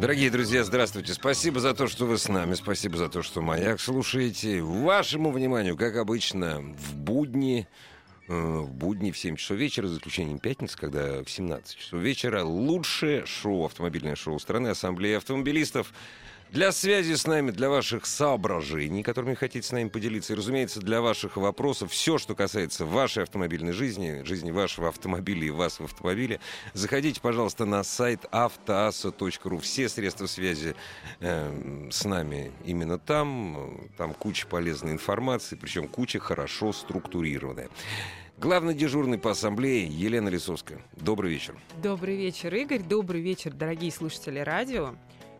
[0.00, 1.12] Дорогие друзья, здравствуйте.
[1.12, 2.54] Спасибо за то, что вы с нами.
[2.54, 4.62] Спасибо за то, что «Маяк» слушаете.
[4.62, 7.66] Вашему вниманию, как обычно, в будни,
[8.28, 12.44] э, в будни в 7 часов вечера, за исключением пятницы, когда в 17 часов вечера,
[12.44, 15.92] лучшее шоу, автомобильное шоу страны, Ассамблея автомобилистов.
[16.50, 21.02] Для связи с нами, для ваших соображений, которыми хотите с нами поделиться, и, разумеется, для
[21.02, 26.40] ваших вопросов, все, что касается вашей автомобильной жизни, жизни вашего автомобиля и вас в автомобиле,
[26.72, 29.58] заходите, пожалуйста, на сайт автоаса.ру.
[29.58, 30.74] Все средства связи
[31.20, 33.90] э, с нами именно там.
[33.98, 37.68] Там куча полезной информации, причем куча хорошо структурированная.
[38.38, 40.80] Главный дежурный по ассамблее Елена Лисовская.
[40.96, 41.56] Добрый вечер.
[41.82, 42.82] Добрый вечер, Игорь.
[42.82, 44.94] Добрый вечер, дорогие слушатели радио.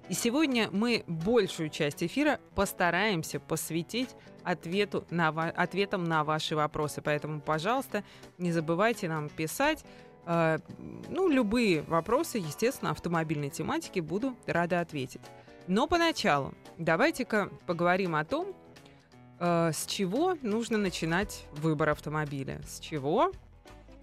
[0.08, 4.08] И сегодня мы большую часть эфира постараемся посвятить
[4.42, 7.02] ответу на, ответам на ваши вопросы.
[7.02, 8.02] Поэтому, пожалуйста,
[8.38, 9.84] не забывайте нам писать.
[10.24, 10.58] Э,
[11.10, 15.20] ну, любые вопросы, естественно, автомобильной тематики буду рада ответить.
[15.66, 18.56] Но поначалу давайте-ка поговорим о том,
[19.40, 22.62] э, с чего нужно начинать выбор автомобиля.
[22.66, 23.30] С чего?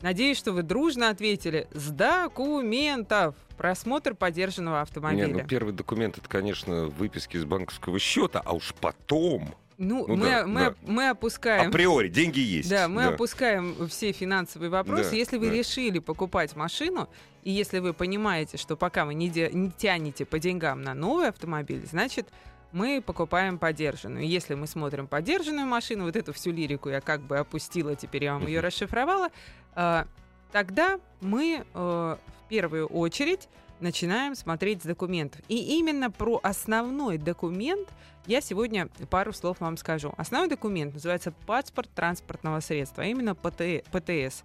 [0.01, 3.35] Надеюсь, что вы дружно ответили с документов.
[3.57, 5.27] Просмотр подержанного автомобиля.
[5.27, 9.55] Не, ну первый документ это, конечно, выписки из банковского счета, а уж потом.
[9.77, 10.75] Ну, ну мы, да, мы, да.
[10.81, 11.69] мы опускаем...
[11.69, 12.69] Априори, деньги есть.
[12.69, 13.09] Да, мы да.
[13.09, 15.11] опускаем все финансовые вопросы.
[15.11, 15.55] Да, если вы да.
[15.55, 17.09] решили покупать машину,
[17.43, 19.49] и если вы понимаете, что пока вы не, де...
[19.51, 22.29] не тянете по деньгам на новый автомобиль, значит,
[22.75, 24.27] мы покупаем подержанную.
[24.27, 28.33] Если мы смотрим подержанную машину, вот эту всю лирику я как бы опустила, теперь я
[28.33, 29.29] вам ее расшифровала,
[29.75, 30.03] э,
[30.51, 33.47] тогда мы э, в первую очередь
[33.79, 35.41] начинаем смотреть с документов.
[35.47, 37.87] И именно про основной документ
[38.25, 40.13] я сегодня пару слов вам скажу.
[40.17, 44.43] Основной документ называется паспорт транспортного средства, а именно ПТС.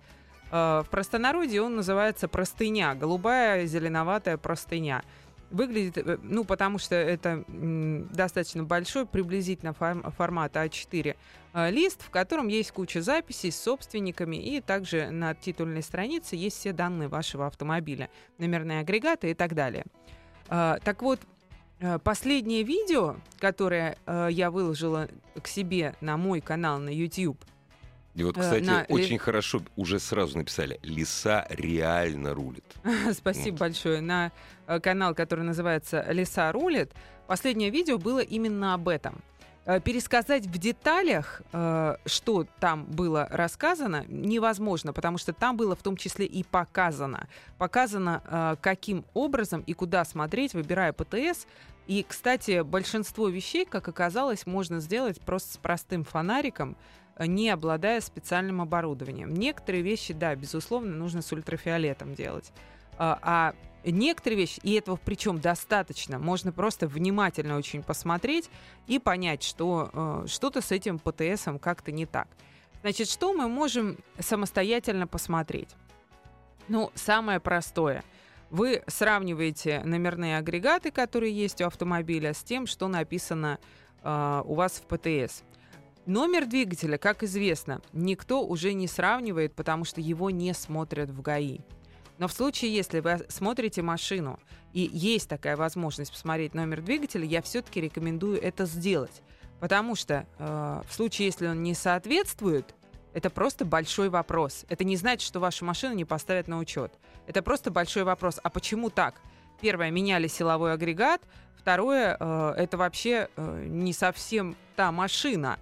[0.53, 5.03] Э, в простонародье он называется простыня, голубая зеленоватая простыня.
[5.51, 11.17] Выглядит, э, ну, потому что это достаточно большой, приблизительно формат А4
[11.53, 16.59] э, лист, в котором есть куча записей с собственниками, и также на титульной странице есть
[16.59, 19.85] все данные вашего автомобиля, номерные агрегаты и так далее.
[20.49, 21.21] Э, так вот,
[22.05, 25.09] последнее видео, которое я выложила
[25.43, 27.43] к себе на мой канал на YouTube,
[28.15, 28.85] и вот, кстати, на...
[28.89, 32.65] очень хорошо уже сразу написали, лиса реально рулит.
[33.13, 33.61] Спасибо вот.
[33.61, 34.01] большое.
[34.01, 34.33] На
[34.67, 36.93] э, канал, который называется «Лиса рулит»,
[37.29, 39.23] последнее видео было именно об этом.
[39.65, 45.83] Э, пересказать в деталях, э, что там было рассказано, невозможно, потому что там было в
[45.83, 47.29] том числе и показано.
[47.59, 51.47] Показано, каким образом и куда смотреть, выбирая ПТС.
[51.87, 56.77] И, кстати, большинство вещей, как оказалось, можно сделать просто с простым фонариком,
[57.27, 59.33] не обладая специальным оборудованием.
[59.35, 62.53] Некоторые вещи, да, безусловно, нужно с ультрафиолетом делать.
[62.99, 63.55] А, а
[63.85, 68.51] некоторые вещи, и этого причем достаточно, можно просто внимательно очень посмотреть
[68.87, 72.29] и понять, что э, что-то с этим ПТСом как-то не так.
[72.83, 75.69] Значит, что мы можем самостоятельно посмотреть?
[76.69, 78.05] Ну, самое простое.
[78.51, 83.59] Вы сравниваете номерные агрегаты, которые есть у автомобиля, с тем, что написано
[84.03, 85.43] э, у вас в ПТС.
[86.07, 91.61] Номер двигателя, как известно, никто уже не сравнивает, потому что его не смотрят в ГАИ.
[92.19, 94.39] Но в случае, если вы смотрите машину
[94.73, 99.23] и есть такая возможность посмотреть номер двигателя, я все-таки рекомендую это сделать.
[99.59, 102.75] Потому что э, в случае, если он не соответствует,
[103.13, 104.65] это просто большой вопрос.
[104.69, 106.93] Это не значит, что вашу машину не поставят на учет.
[107.27, 108.39] Это просто большой вопрос.
[108.43, 109.21] А почему так?
[109.61, 111.23] Первое, меняли силовой агрегат.
[111.57, 115.59] Второе, э, это вообще э, не совсем та машина.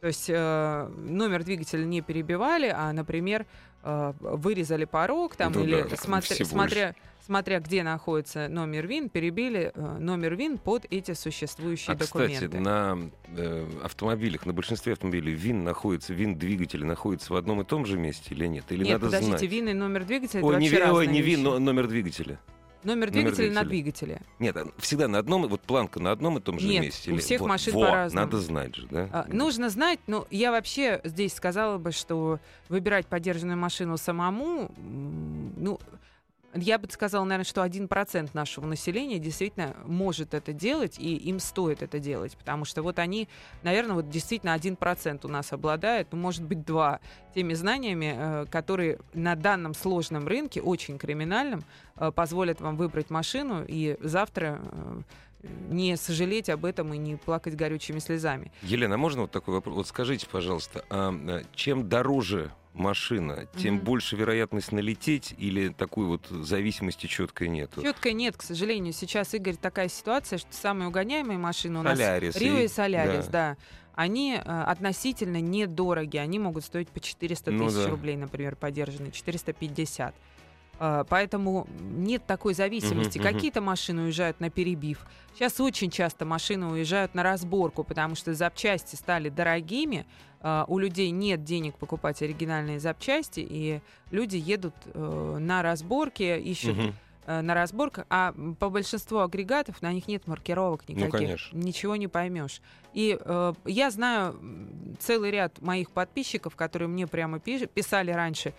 [0.00, 3.46] То есть э, номер двигателя не перебивали, а, например,
[3.82, 6.94] э, вырезали порог там ну, или да, смотря, смотря,
[7.24, 12.46] смотря где находится номер ВИН, перебили э, номер ВИН под эти существующие а, документы.
[12.46, 17.64] Кстати, на э, автомобилях, на большинстве автомобилей ВИН находится, ВИН двигателя находится в одном и
[17.64, 18.64] том же месте или нет?
[18.68, 19.50] Или нет, надо подождите, знать?
[19.50, 21.22] ВИН и номер двигателя Ой, это не, вообще ой, не.
[21.22, 22.38] ВИН, но номер двигателя.
[22.86, 24.22] Номер двигателя, на двигателе.
[24.38, 27.10] Нет, всегда на одном, вот планка на одном и том же Нет, месте.
[27.10, 28.26] у всех вот, машин вот, по-разному.
[28.26, 29.08] Надо знать же, да?
[29.12, 32.38] А, нужно знать, но я вообще здесь сказала бы, что
[32.68, 35.80] выбирать подержанную машину самому, ну,
[36.56, 41.82] я бы сказала, наверное, что 1% нашего населения действительно может это делать, и им стоит
[41.82, 43.28] это делать, потому что вот они,
[43.62, 47.00] наверное, вот действительно 1% у нас обладает, ну, может быть, 2
[47.34, 51.64] теми знаниями, э, которые на данном сложном рынке, очень криминальном,
[51.96, 55.00] э, позволят вам выбрать машину и завтра э,
[55.68, 58.50] не сожалеть об этом и не плакать горючими слезами.
[58.62, 59.76] Елена, а можно вот такой вопрос?
[59.76, 63.82] Вот скажите, пожалуйста, а чем дороже машина, тем mm-hmm.
[63.82, 67.70] больше вероятность налететь или такой вот зависимости четкой нет?
[67.80, 68.92] Четкой нет, к сожалению.
[68.92, 73.30] Сейчас, Игорь, такая ситуация, что самые угоняемые машины у нас Солярис Рио и Солярис, да.
[73.30, 73.56] да
[73.96, 76.18] они э, относительно недороги.
[76.18, 77.88] Они могут стоить по 400 ну, тысяч да.
[77.88, 80.14] рублей, например, подержанные, 450.
[80.78, 83.18] Э, поэтому нет такой зависимости.
[83.18, 83.32] Uh-huh, uh-huh.
[83.32, 85.06] Какие-то машины уезжают на перебив.
[85.34, 90.06] Сейчас очень часто машины уезжают на разборку, потому что запчасти стали дорогими.
[90.42, 93.80] Uh, у людей нет денег покупать оригинальные запчасти, и
[94.10, 96.92] люди едут uh, на разборки, ищут угу.
[97.26, 101.48] uh, на разборках, а по большинству агрегатов на них нет маркировок ну, никаких.
[101.52, 102.60] Ну, Ничего не поймешь.
[102.92, 104.38] И uh, я знаю
[105.00, 108.54] целый ряд моих подписчиков, которые мне прямо писали раньше.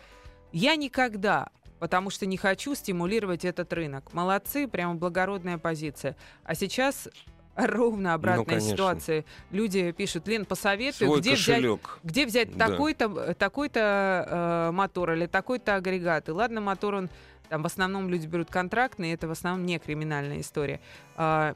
[0.51, 1.49] Я никогда
[1.79, 4.13] потому что не хочу стимулировать этот рынок.
[4.13, 6.15] Молодцы, прямо благородная позиция.
[6.43, 7.09] А сейчас
[7.55, 9.25] ровно обратная ну, ситуация.
[9.51, 11.65] Люди пишут, Лен, посоветуй, где взять,
[12.03, 12.67] где взять да.
[12.67, 16.29] такой-то такой э, мотор или такой-то агрегат.
[16.29, 17.09] И ладно, мотор он
[17.49, 20.81] там в основном люди берут контрактные, это в основном не криминальная история.
[21.15, 21.55] А,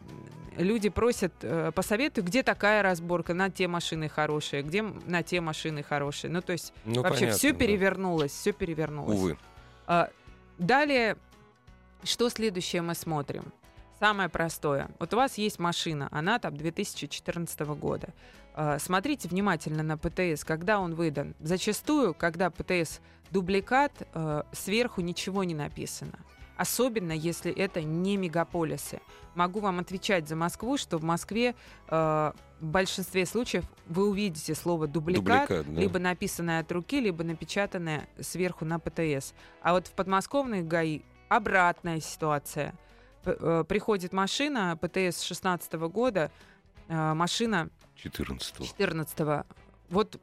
[0.57, 5.83] люди просят, э, посоветуй, где такая разборка, на те машины хорошие, где на те машины
[5.83, 6.31] хорошие.
[6.31, 7.59] Ну, то есть ну, вообще все да.
[7.59, 9.17] перевернулось, все перевернулось.
[9.17, 9.37] Увы.
[9.87, 10.09] А,
[10.57, 11.17] далее,
[12.03, 13.51] что следующее мы смотрим?
[13.99, 14.89] Самое простое.
[14.99, 18.09] Вот у вас есть машина, она там 2014 года.
[18.53, 21.35] А, смотрите внимательно на ПТС, когда он выдан.
[21.39, 22.99] Зачастую, когда ПТС
[23.29, 26.19] дубликат, а, сверху ничего не написано.
[26.57, 29.01] Особенно, если это не мегаполисы.
[29.35, 31.55] Могу вам отвечать за Москву, что в Москве
[31.87, 35.81] э, в большинстве случаев вы увидите слово дубликат, дубликат да.
[35.81, 39.33] либо написанное от руки, либо напечатанное сверху на ПТС.
[39.61, 42.73] А вот в подмосковных ГАИ обратная ситуация–
[43.23, 46.31] Э, приходит машина ПТС 16 года,
[46.87, 49.45] э, машина 14 14
[49.89, 50.19] Вот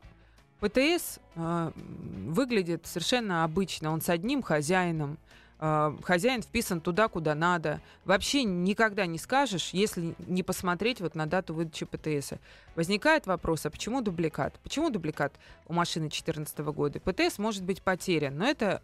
[0.60, 3.92] ПТС э, выглядит совершенно обычно.
[3.92, 5.18] Он с одним хозяином.
[5.58, 7.80] Хозяин вписан туда, куда надо.
[8.04, 12.34] Вообще никогда не скажешь, если не посмотреть вот на дату выдачи ПТС.
[12.76, 14.54] Возникает вопрос, а почему дубликат?
[14.62, 15.32] Почему дубликат
[15.66, 17.00] у машины 2014 года?
[17.00, 18.82] ПТС может быть потерян, но это...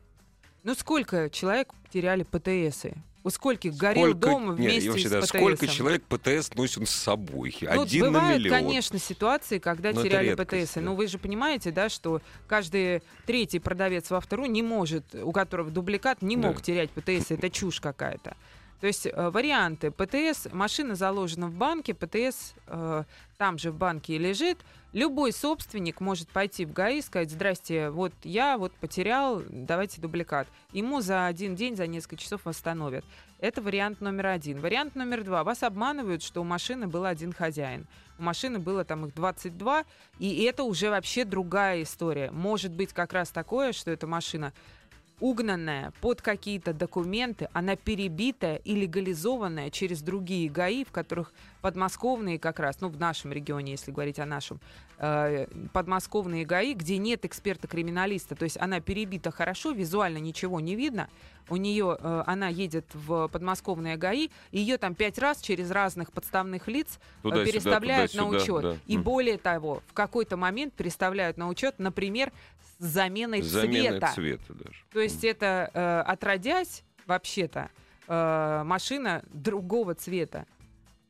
[0.64, 2.94] Ну сколько человек теряли ПТСы?
[3.22, 5.28] У скольких горел сколько, дом вместе нет, вообще, с да, ПТС?
[5.28, 7.55] Сколько человек ПТС носит с собой?
[7.61, 8.58] Ну, Один бывают, на миллион.
[8.58, 10.75] конечно, ситуации, когда Но теряли ПТС.
[10.75, 10.81] Да.
[10.81, 15.70] Но вы же понимаете, да, что каждый третий продавец в автору не может, у которого
[15.70, 16.62] дубликат, не мог да.
[16.62, 17.31] терять ПТС.
[17.31, 18.34] Это чушь какая-то.
[18.84, 19.90] То есть э, варианты.
[19.90, 23.04] ПТС, машина заложена в банке, ПТС э,
[23.38, 24.58] там же в банке и лежит.
[24.92, 30.48] Любой собственник может пойти в ГАИ и сказать, здрасте, вот я вот потерял, давайте дубликат.
[30.72, 33.06] Ему за один день, за несколько часов восстановят.
[33.38, 34.60] Это вариант номер один.
[34.60, 35.44] Вариант номер два.
[35.44, 37.86] Вас обманывают, что у машины был один хозяин.
[38.19, 39.84] У машины было там их 22,
[40.19, 42.31] и это уже вообще другая история.
[42.31, 44.52] Может быть как раз такое, что эта машина
[45.20, 52.58] угнанная под какие-то документы, она перебитая и легализованная через другие ГАИ, в которых подмосковные как
[52.58, 54.60] раз, ну, в нашем регионе, если говорить о нашем,
[54.98, 61.08] э, подмосковные ГАИ, где нет эксперта-криминалиста, то есть она перебита хорошо, визуально ничего не видно,
[61.48, 66.69] у нее, э, она едет в подмосковные ГАИ, ее там пять раз через разных подставных
[66.69, 68.62] лиц э, туда, переставляют сюда, туда, на учет.
[68.62, 68.77] Да.
[68.86, 72.32] И более того, в какой-то момент переставляют на учет, например,
[72.78, 74.12] с заменой, заменой цвета.
[74.14, 74.76] цвета даже.
[74.93, 77.70] То есть это, э, отродясь, вообще-то,
[78.08, 80.46] э, машина другого цвета.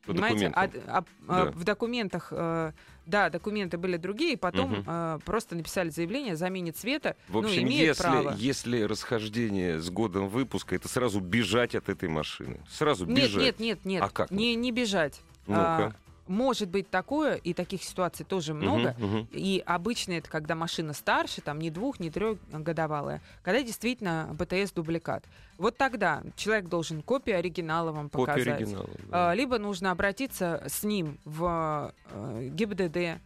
[0.05, 1.51] По Понимаете, а, а, а, да.
[1.51, 2.73] в документах, э,
[3.07, 4.83] да, документы были другие, потом угу.
[4.85, 7.15] э, просто написали заявление о замене цвета.
[7.27, 8.35] В общем, ну, если, право.
[8.37, 12.61] если расхождение с годом выпуска, это сразу бежать от этой машины.
[12.69, 13.33] Сразу бежать.
[13.33, 14.03] Нет, нет, нет, нет.
[14.03, 14.29] А как?
[14.29, 15.21] Не, не бежать.
[15.47, 15.95] Ну-ка.
[16.27, 18.95] А, может быть такое, и таких ситуаций тоже много.
[18.97, 19.27] Uh-huh, uh-huh.
[19.31, 25.23] И обычно это когда машина старше, там не двух, не трехгодовалая, когда действительно БТС дубликат.
[25.57, 28.43] Вот тогда человек должен копию оригинала вам показать.
[28.43, 29.33] Копию оригинала, да.
[29.33, 33.21] Либо нужно обратиться с ним в э, ГИБДД,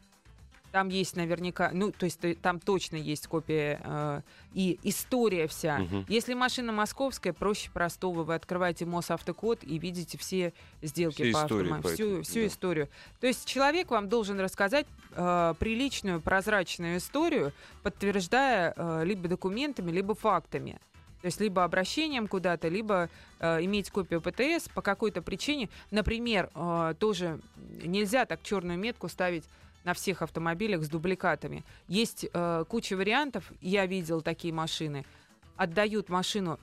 [0.71, 4.21] там есть наверняка, ну, то есть там точно есть копия э,
[4.53, 5.81] и история вся.
[5.81, 6.05] Угу.
[6.07, 8.23] Если машина московская, проще простого.
[8.23, 11.93] Вы открываете Мосавтокод и видите все сделки все по автомобилю.
[11.93, 12.47] Всю, всю да.
[12.47, 12.89] историю.
[13.19, 20.15] То есть человек вам должен рассказать э, приличную, прозрачную историю, подтверждая э, либо документами, либо
[20.15, 20.79] фактами.
[21.21, 23.09] То есть либо обращением куда-то, либо
[23.39, 25.69] э, иметь копию ПТС по какой-то причине.
[25.91, 27.39] Например, э, тоже
[27.83, 29.43] нельзя так черную метку ставить
[29.83, 31.63] на всех автомобилях с дубликатами.
[31.87, 33.51] Есть э, куча вариантов.
[33.61, 35.05] Я видел такие машины.
[35.55, 36.59] Отдают машину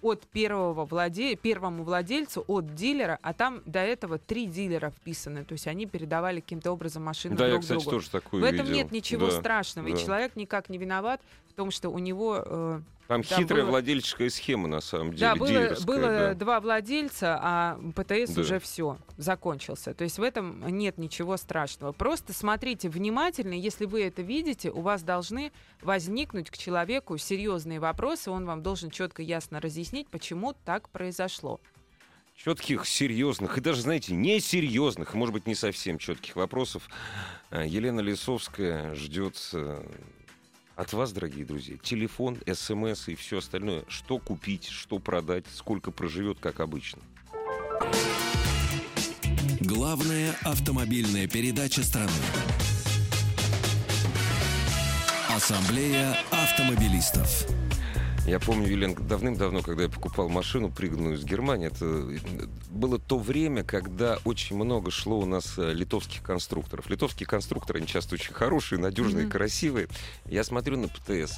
[0.00, 1.36] от первого владе...
[1.36, 5.44] первому владельцу, от дилера, а там до этого три дилера вписаны.
[5.44, 7.90] То есть они передавали каким-то образом машину Да, я, друг кстати, другу.
[7.96, 8.74] тоже такую В этом видел.
[8.74, 9.86] нет ничего Да, страшного.
[9.86, 9.98] И да.
[9.98, 12.42] человек никак не виноват в том, что у него...
[12.44, 12.80] э,
[13.12, 16.34] Там хитрая было- владельческая схема, на самом деле, да, было, было да.
[16.34, 18.40] два владельца, а ПТС Да.
[18.40, 19.94] уже все закончился.
[19.94, 21.92] То есть в этом нет ничего страшного.
[21.92, 28.30] Просто смотрите внимательно, если вы это видите, у вас должны возникнуть к человеку серьезные вопросы,
[28.30, 31.60] он вам должен четко, ясно разъяснить, почему так произошло.
[32.34, 36.88] Четких, серьезных и даже, знаете, несерьезных, может быть, не совсем четких вопросов
[37.50, 39.84] э, Елена Лисовская ждет э,
[40.76, 41.76] от вас, дорогие друзья.
[41.82, 43.84] Телефон, смс и все остальное.
[43.88, 47.02] Что купить, что продать, сколько проживет, как обычно.
[49.60, 52.10] Главная автомобильная передача страны.
[55.28, 57.61] Ассамблея автомобилистов.
[58.26, 63.18] Я помню, Елена, давным-давно, когда я покупал машину, пригнанную из Германии, это э, было то
[63.18, 66.88] время, когда очень много шло у нас э, литовских конструкторов.
[66.88, 69.32] Литовские конструкторы, они часто очень хорошие, надежные, Мгм.
[69.32, 69.88] красивые.
[70.26, 71.34] Я смотрю на ПТС.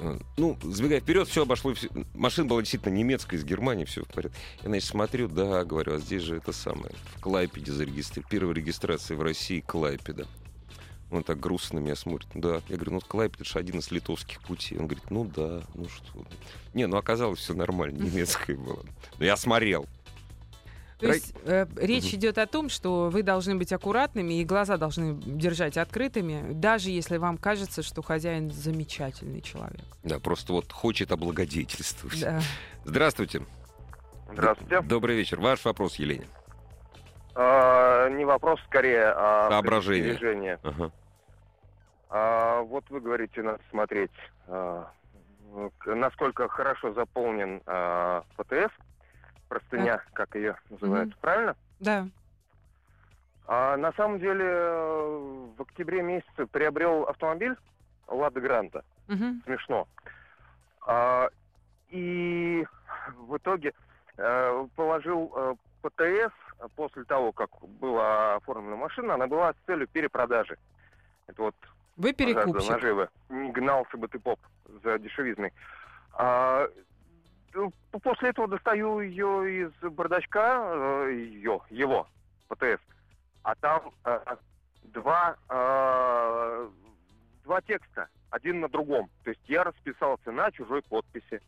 [0.00, 1.72] Э, Ну, забегая вперед, все обошло.
[1.72, 4.36] всё- Машина была действительно немецкая, из Германии, все в порядке.
[4.62, 6.92] Я, значит, смотрю, да, говорю, а здесь же это самое.
[7.16, 8.30] В Клайпеде зарегистрировали.
[8.30, 10.26] Первая регистрация в России Клайпеда.
[11.12, 12.28] Он так грустно на меня смотрит.
[12.34, 12.62] Да.
[12.68, 14.78] Я говорю, ну, Клайпед, это же один из литовских путей.
[14.78, 16.06] Он говорит, ну да, ну что.
[16.14, 16.24] вы».
[16.72, 18.82] Не, ну оказалось все нормально, немецкое было.
[19.18, 19.86] Но я смотрел.
[20.98, 22.16] То Рай- есть э, речь Мгм.
[22.16, 27.16] идет о том, что вы должны быть аккуратными и глаза должны держать открытыми, даже если
[27.18, 29.84] вам кажется, что хозяин замечательный человек.
[30.04, 32.20] Да, просто вот хочет облагодетельствовать.
[32.20, 32.40] Да.
[32.84, 33.42] Здравствуйте.
[34.32, 34.80] Здравствуйте.
[34.82, 35.40] Добрый вечер.
[35.40, 36.26] Ваш вопрос, Елене.
[37.34, 40.58] А, не вопрос, скорее, а Соображение.
[40.62, 40.92] Ага.
[42.14, 44.12] А, вот вы говорите, надо смотреть,
[44.46, 44.92] а,
[45.86, 48.70] насколько хорошо заполнен а, ПТС,
[49.48, 51.16] простыня, как ее называют, Мгм.
[51.22, 51.56] правильно?
[51.80, 52.06] Да.
[53.46, 54.44] А, на самом деле,
[55.56, 57.56] в октябре месяце приобрел автомобиль
[58.08, 58.82] Лада Гранта.
[59.08, 59.42] Мгм.
[59.46, 59.88] Смешно.
[60.86, 61.28] А,
[61.88, 62.66] и
[63.16, 63.72] в итоге
[64.18, 66.34] э, положил э, ПТС
[66.76, 70.58] после того, как была оформлена машина, она была с целью перепродажи.
[71.26, 71.54] Это вот
[71.96, 72.54] Вы перекупщик.
[72.54, 73.08] Пожалуйста, наживы.
[73.28, 74.40] Не гнался бы ты, поп,
[74.82, 75.52] за дешевизной.
[76.14, 76.68] А,
[77.54, 77.72] ну,
[78.02, 82.06] после этого достаю ее из бардачка, э, ее, его,
[82.48, 82.80] ПТС.
[83.42, 84.36] А там э,
[84.84, 86.68] два, э,
[87.44, 89.10] два текста, один на другом.
[89.24, 91.40] То есть я расписался на чужой подписи.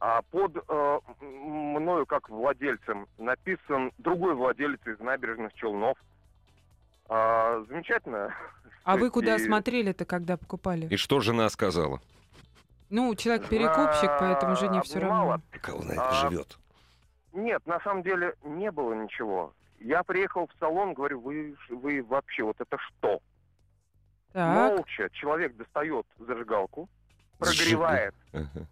[0.00, 5.98] А под э, мною, как владельцем, написан другой владелец из набережных Челнов.
[7.08, 8.32] А, замечательно.
[8.84, 10.86] А вы куда И- смотрели-то, когда покупали?
[10.88, 12.00] И что жена сказала?
[12.90, 15.40] Ну, человек перекупщик, поэтому жене все равно.
[15.50, 16.58] Как она это А, живет?
[17.32, 19.52] Нет, на самом деле не было ничего.
[19.78, 23.20] Я приехал в салон, говорю, вы, вы вообще, вот это что?
[24.32, 24.54] Так.
[24.76, 26.88] Молча человек достает зажигалку,
[27.38, 28.14] прогревает.
[28.32, 28.66] Ага.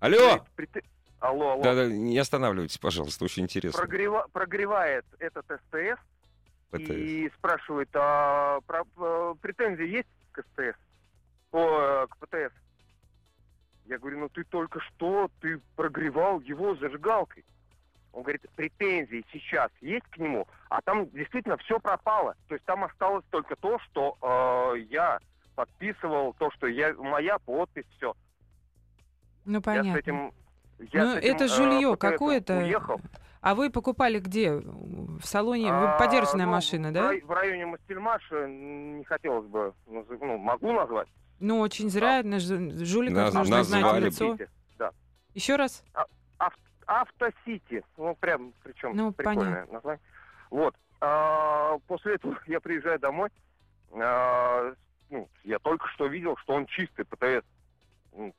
[0.00, 0.16] Алло!
[0.18, 0.84] говорит, «Прите-
[1.20, 1.62] Алло, алло.
[1.62, 3.78] Да-да, не останавливайтесь, пожалуйста, очень интересно.
[3.82, 6.00] Прогрева- Прогревает этот СТС
[6.70, 6.90] ПТС.
[6.90, 10.78] и спрашивает, а про- э, претензии есть к СТС?
[11.52, 12.54] О, э, к ПТС?
[13.86, 17.44] Я говорю, ну ты только что, ты прогревал его зажигалкой.
[18.12, 22.34] Он говорит, претензии сейчас есть к нему, а там действительно все пропало.
[22.48, 24.16] То есть там осталось только то, что
[24.74, 25.18] э, я
[25.54, 28.14] подписывал, то, что я, моя подпись, все.
[29.44, 29.92] Ну, Я понятно.
[29.92, 30.32] с этим...
[30.92, 32.58] я Ну, с этим, это э, жулье ПТСом какое-то.
[32.58, 33.00] Уехал.
[33.40, 34.52] А вы покупали где?
[34.52, 35.72] В салоне?
[35.72, 37.08] Вы А, подержанная ну, машина, в да?
[37.08, 41.08] рай- В районе Мастельмаша не хотелось бы, ну, могу назвать.
[41.38, 42.20] Ну, очень зря.
[42.20, 44.04] жу- Жуликов Наз- нужно знать назвали.
[44.06, 44.30] лицо.
[44.32, 44.90] Автосити, Да.
[45.34, 45.82] Еще раз?
[46.86, 47.82] Автосити.
[47.96, 50.02] Ну, прям, причем Ну, прикольное название.
[50.50, 50.74] Вот.
[51.00, 53.30] А, после этого я приезжаю домой.
[53.92, 54.74] А,
[55.08, 57.46] ну, я только что видел, что он чистый ПТС.
[58.12, 58.34] Ну,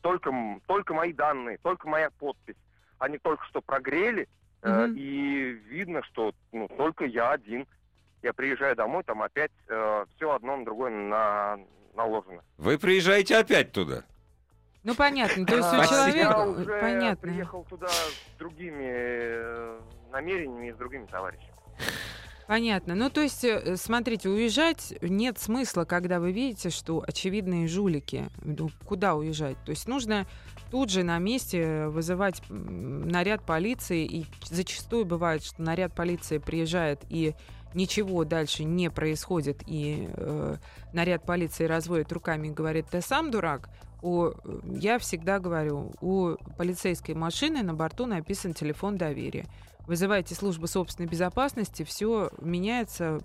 [0.00, 0.32] только,
[0.66, 2.54] только мои данные, только моя подпись.
[2.98, 4.28] Они только что прогрели,
[4.62, 4.94] э, Мгм.
[4.96, 7.66] и видно, что ну, только я один.
[8.22, 11.58] Я приезжаю домой, там опять все одно на другое на,
[11.94, 12.42] наложено.
[12.58, 14.04] Вы приезжаете опять туда?
[14.86, 15.44] Ну, понятно.
[15.44, 16.18] То есть у А, человека...
[16.18, 17.16] Я э, уже Понятно.
[17.16, 19.80] приехал туда с другими э,
[20.12, 21.52] намерениями и с другими товарищами.
[22.46, 22.94] Понятно.
[22.94, 28.26] Ну, то есть, э, смотрите, уезжать нет смысла, когда вы видите, что очевидные жулики.
[28.44, 29.56] Ну, куда уезжать?
[29.64, 30.24] То есть нужно
[30.70, 34.04] тут же на месте вызывать наряд полиции.
[34.04, 37.34] И зачастую бывает, что наряд полиции приезжает и
[37.74, 40.56] ничего дальше не происходит, и э,
[40.94, 43.68] наряд полиции разводит руками и говорит, ты сам дурак,
[44.02, 44.30] у,
[44.64, 49.46] я всегда говорю, у полицейской машины на борту написан телефон доверия.
[49.86, 53.20] Вызывайте службу собственной безопасности, все меняется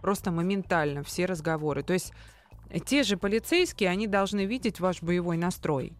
[0.00, 1.82] просто моментально, все разговоры.
[1.82, 2.12] То есть
[2.86, 5.94] те же полицейские, они должны видеть ваш боевой настрой.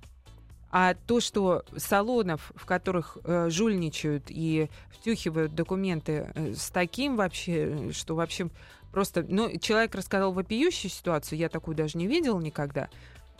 [0.76, 7.92] А то, что салонов, в которых э, жульничают и втюхивают документы э, с таким вообще,
[7.92, 8.48] что вообще
[8.90, 9.24] просто...
[9.28, 12.88] Ну, человек рассказал вопиющую ситуацию, я такую даже не видел никогда.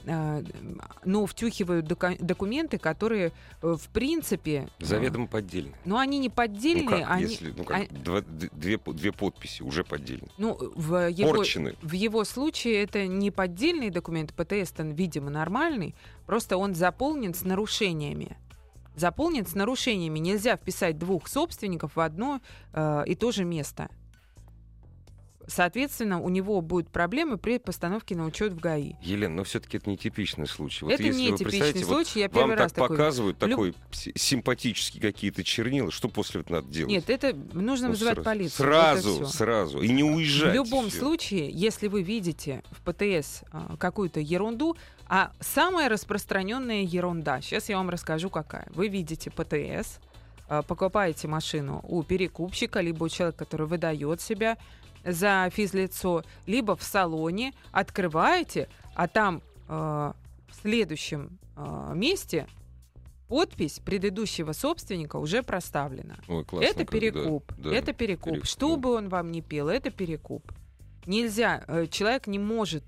[0.07, 0.43] А,
[1.05, 3.33] но втюхивают дока- документы, которые,
[3.63, 4.69] э, в принципе...
[4.79, 5.75] э, Заведомо поддельные.
[5.85, 7.23] Ну, они не Ну поддельные, как, они...
[7.23, 10.29] если, ну как, а- два- две, две подписи уже поддельные.
[10.37, 11.75] Ну, в его, Порчены.
[11.81, 15.95] в его случае это не поддельный документ, ПТС, он, видимо, нормальный,
[16.27, 18.37] просто он заполнен с нарушениями.
[18.97, 20.19] Заполнен с нарушениями.
[20.21, 22.41] Нельзя вписать двух собственников в одно
[22.73, 23.89] э, и то же место.
[25.47, 28.95] Соответственно, у него будут проблемы при постановке на учет в ГАИ.
[29.03, 30.85] Елена, но все-таки это не типичный случай.
[30.85, 32.97] Вот это если не вы типичный представляете, вот случай, я вам первый раз так такой.
[32.97, 36.91] показывают Лю- такой си- симпатические какие-то чернила, что после этого надо делать?
[36.91, 38.57] Нет, это нужно Ну, вызывать сразу- полицию.
[38.57, 39.81] Сразу, сразу.
[39.83, 40.53] И не уезжать.
[40.53, 40.99] В любом всё.
[41.01, 44.77] случае, если вы видите в ПТС а, какую-то ерунду,
[45.09, 48.67] а самая распространенная ерунда, сейчас я вам расскажу какая.
[48.75, 49.99] Вы видите ПТС,
[50.49, 54.57] а, покупаете машину у перекупщика, либо у человека, который выдает себя
[55.05, 60.15] за физлицо, либо в салоне, открываете, а там а,
[60.49, 62.47] в следующем а, месте
[63.29, 66.17] подпись предыдущего собственника уже проставлена.
[66.29, 67.53] Ой, классно Это как, да, перекуп.
[67.57, 67.75] да.
[67.75, 68.33] это перекуп.
[68.33, 68.83] перекуп, Что да.
[68.83, 70.53] бы он вам ни пел, это перекуп.
[71.07, 72.85] Нельзя, э, человек не может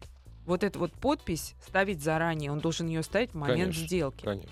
[0.47, 2.53] вот эту вот подпись ставить заранее.
[2.53, 4.25] Он должен ее ставить в момент Конечно, сделки.
[4.25, 4.51] Конечно.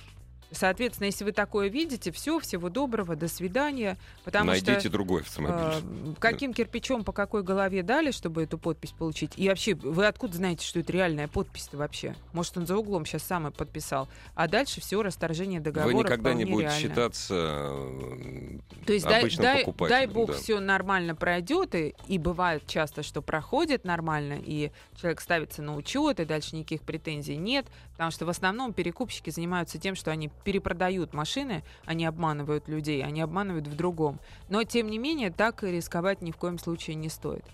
[0.54, 3.98] Соответственно, если вы такое видите, все, всего доброго, до свидания.
[4.24, 5.82] Потому Найдите что другой автомобиль.
[5.82, 9.32] э, каким кирпичом по какой голове дали, чтобы эту подпись получить?
[9.36, 12.14] И вообще, вы откуда знаете, что это реальная подпись-то вообще?
[12.32, 14.08] Может, он за углом сейчас сам и подписал.
[14.34, 16.80] А дальше все расторжение договора Вы никогда не будете реально.
[16.80, 19.98] считаться э, То есть дай, обычным дай, покупателем.
[19.98, 20.34] дай бог да.
[20.34, 26.20] все нормально пройдет, и, и бывает часто, что проходит нормально, и человек ставится на учет,
[26.20, 31.14] и дальше никаких претензий нет, потому что в основном перекупщики занимаются тем, что они перепродают
[31.14, 34.20] машины, они обманывают людей, они обманывают в другом.
[34.48, 37.44] Но тем не менее так рисковать ни в коем случае не стоит.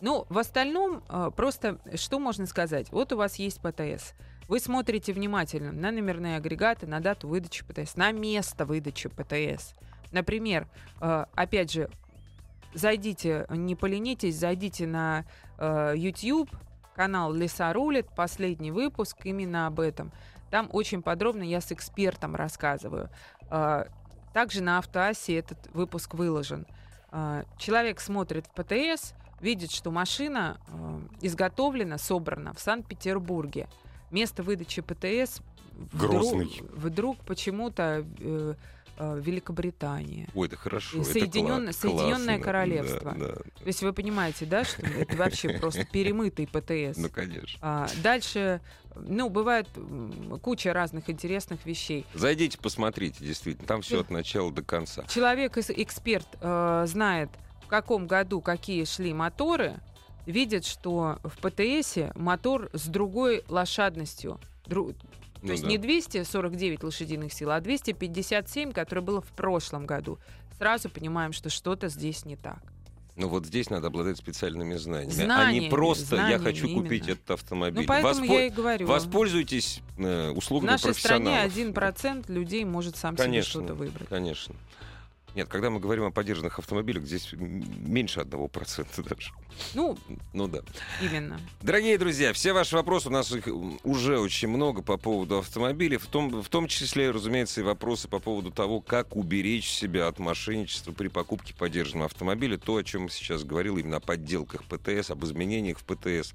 [0.00, 2.90] Ну, в остальном, э, просто что можно сказать?
[2.90, 4.14] Вот у вас есть ПТС.
[4.46, 9.74] Вы смотрите внимательно на номерные агрегаты, на дату выдачи ПТС, на место выдачи ПТС.
[10.12, 10.66] Например,
[11.00, 11.90] э, опять же,
[12.74, 15.24] зайдите, не поленитесь, зайдите на
[15.58, 16.50] э, YouTube,
[16.94, 20.12] канал Леса рулит, последний выпуск именно об этом.
[20.50, 23.10] Там очень подробно я с экспертом рассказываю.
[23.50, 23.84] Э,
[24.32, 26.66] Также на Автоасе этот выпуск выложен.
[27.12, 33.68] Э, Человек смотрит в ПТС, видит, что машина э, изготовлена, собрана в Санкт-Петербурге.
[34.10, 35.40] Место выдачи ПТС
[35.72, 36.62] вдруг, Грозный.
[36.72, 38.54] вдруг почему-то э,
[38.98, 40.28] Великобритания.
[40.34, 40.98] Ой, это хорошо.
[40.98, 41.08] И это
[42.36, 42.38] классно.
[42.44, 43.14] Королевство.
[43.18, 43.34] Да, да.
[43.34, 46.98] То есть вы понимаете, да, что это вообще просто перемытый ПТС.
[46.98, 47.58] Ну, конечно.
[47.62, 48.60] А, дальше,
[48.96, 49.68] ну, бывает
[50.42, 52.04] куча разных интересных вещей.
[52.14, 53.66] Зайдите, посмотрите, действительно.
[53.66, 55.04] Там все от начала до конца.
[55.08, 57.30] Человек, ис- эксперт, э, знает,
[57.64, 59.74] в каком году какие шли моторы,
[60.26, 64.38] видит, что в ПТСе мотор с другой лошадностью.
[65.40, 65.68] То Ну есть да.
[65.68, 70.18] не 249 лошадиных сил, а 257, которое было в прошлом году.
[70.58, 72.58] Сразу понимаем, что что-то здесь не так.
[73.16, 75.10] Ну вот здесь надо обладать специальными знаниями.
[75.22, 76.82] а Знаниями, не просто я знаниями хочу именно.
[76.82, 77.80] купить этот автомобиль.
[77.80, 78.86] Ну, поэтому Воспо- я и говорю.
[78.86, 82.26] Воспользуйтесь э, В услугами нашей стране профессионалов.
[82.28, 84.08] 1% людей может сам Конечно, себе что-то выбрать.
[84.08, 84.54] Конечно.
[85.34, 89.30] Нет, когда мы говорим о поддержанных автомобилях, здесь меньше одного процента даже.
[89.74, 89.98] Ну,
[90.32, 90.60] Ну да.
[91.00, 91.40] именно.
[91.60, 93.46] Дорогие друзья, все ваши вопросы, у нас их
[93.84, 98.18] уже очень много по поводу автомобилей, в том, в том числе, разумеется, и вопросы по
[98.18, 102.56] поводу того, как уберечь себя от мошенничества при покупке поддержанного автомобиля.
[102.58, 106.32] То, о чем сейчас говорил, именно о подделках ПТС, об изменениях в ПТС.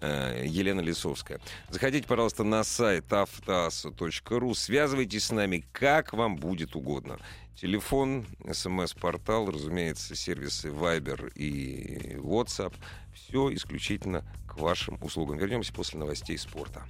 [0.00, 1.40] Э, Елена Лисовская.
[1.70, 7.18] Заходите, пожалуйста, на сайт автоаса.ру, связывайтесь с нами, как вам будет угодно.
[7.60, 12.74] Телефон, смс-портал, разумеется, сервисы Viber и WhatsApp.
[13.14, 15.38] Все исключительно к вашим услугам.
[15.38, 16.84] Вернемся после новостей спорта.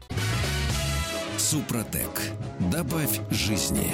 [1.39, 2.21] Супротек.
[2.73, 3.93] Добавь жизни.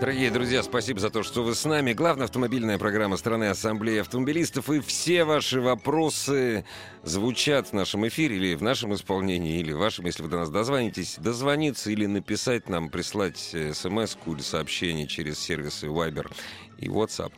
[0.00, 1.92] Дорогие друзья, спасибо за то, что вы с нами.
[1.92, 4.70] Главная автомобильная программа страны Ассамблеи автомобилистов.
[4.70, 6.64] И все ваши вопросы
[7.02, 10.50] звучат в нашем эфире или в нашем исполнении, или в вашем, если вы до нас
[10.50, 11.16] дозвонитесь.
[11.18, 16.30] Дозвониться или написать нам, прислать смс или сообщение через сервисы Viber
[16.78, 17.32] и WhatsApp.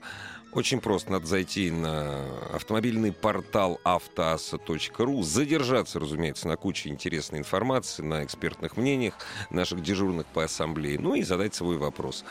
[0.52, 1.12] Очень просто.
[1.12, 9.14] Надо зайти на автомобильный портал автоаса.ру, задержаться, разумеется, на куче интересной информации, на экспертных мнениях
[9.50, 12.24] наших дежурных по ассамблее, ну и задать свой вопрос.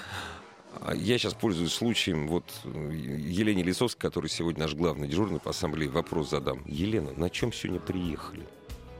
[0.81, 5.89] А Я сейчас пользуюсь случаем, вот Елене Лисовской, который сегодня наш главный дежурный по ассамблее,
[5.89, 6.61] вопрос задам.
[6.65, 8.45] Елена, на чем сегодня приехали?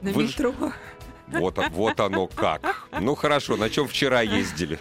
[0.00, 0.54] На Вы ж- метро.
[1.28, 2.88] Вот, вот оно как.
[2.98, 4.80] Ну хорошо, на чем вчера ездили?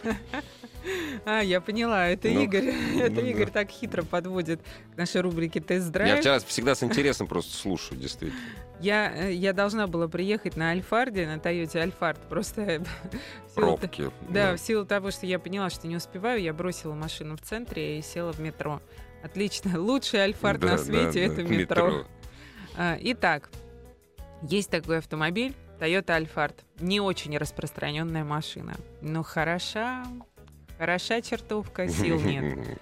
[1.26, 2.66] А, я поняла, это Ну, Игорь.
[3.00, 3.28] Это ну да.
[3.28, 4.62] Игорь так хитро подводит
[4.94, 6.20] к нашей рубрике Я «Тест-драйв».
[6.20, 8.40] вчера всегда с интересом просто слушаю, действительно.
[8.80, 12.20] Я, э, я должна была приехать на Альфарде, на Тойоте Альфард.
[12.30, 12.66] Просто
[13.56, 14.12] силу т- Пробки.
[14.30, 18.00] Да, в силу того, что я поняла, что не успеваю, я бросила машину в центре
[18.00, 18.82] и села в метро.
[19.24, 19.80] Отлично.
[19.82, 22.06] Лучший Альфард Да, на да, свете да, это метро.
[22.78, 23.50] А, Итак,
[24.44, 26.64] есть такой автомобиль Toyota Альфард.
[26.80, 28.76] Не очень распространенная машина.
[29.02, 30.06] Но хороша,
[30.80, 32.80] хороша чертовка, сил нет.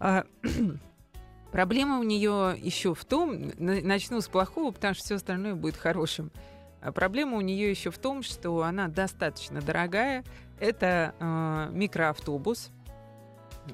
[0.00, 0.24] А,
[1.52, 5.76] Проблема у нее еще в том, на- начну с плохого, потому что все остальное будет
[5.76, 6.32] хорошим.
[6.80, 10.24] А Проблема у нее еще в том, что она достаточно дорогая.
[10.58, 12.70] Это э, микроавтобус,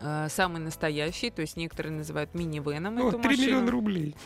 [0.02, 3.46] э, самый настоящий, то есть некоторые называют минивеном Ну, эту 3 машину.
[3.46, 4.16] миллиона рублей.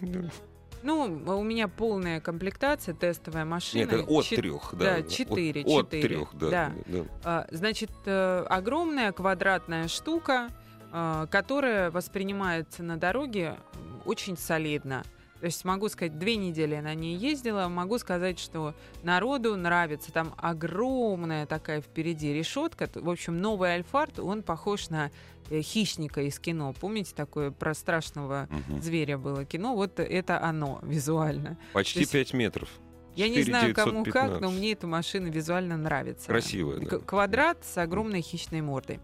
[0.84, 3.90] Ну, у меня полная комплектация, тестовая машина.
[3.90, 4.96] Нет, от Чет- трех, да.
[4.96, 6.50] да, четыре, От, от четыре, трех, да.
[6.50, 6.72] да.
[6.86, 7.04] да.
[7.24, 10.50] А, Значит, э, огромная квадратная штука,
[10.92, 13.56] а, которая воспринимается на дороге
[14.04, 15.04] очень солидно.
[15.44, 20.10] То есть могу сказать, две недели я на ней ездила, могу сказать, что народу нравится.
[20.10, 22.88] Там огромная такая впереди решетка.
[22.94, 25.10] В общем, новый Альфард, он похож на
[25.50, 26.72] э, хищника из кино.
[26.80, 28.80] Помните, такое про страшного Мгм.
[28.80, 29.74] зверя было кино?
[29.74, 31.58] Вот это оно визуально.
[31.74, 32.70] Почти есть 5 метров.
[33.14, 34.40] Я не знаю, кому как, 4915.
[34.40, 36.26] но мне эта машина визуально нравится.
[36.26, 37.00] Красивая, да.
[37.00, 38.98] Квадрат с огромной хищной мордой.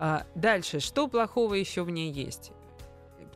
[0.00, 2.50] А, дальше, что плохого еще в ней есть?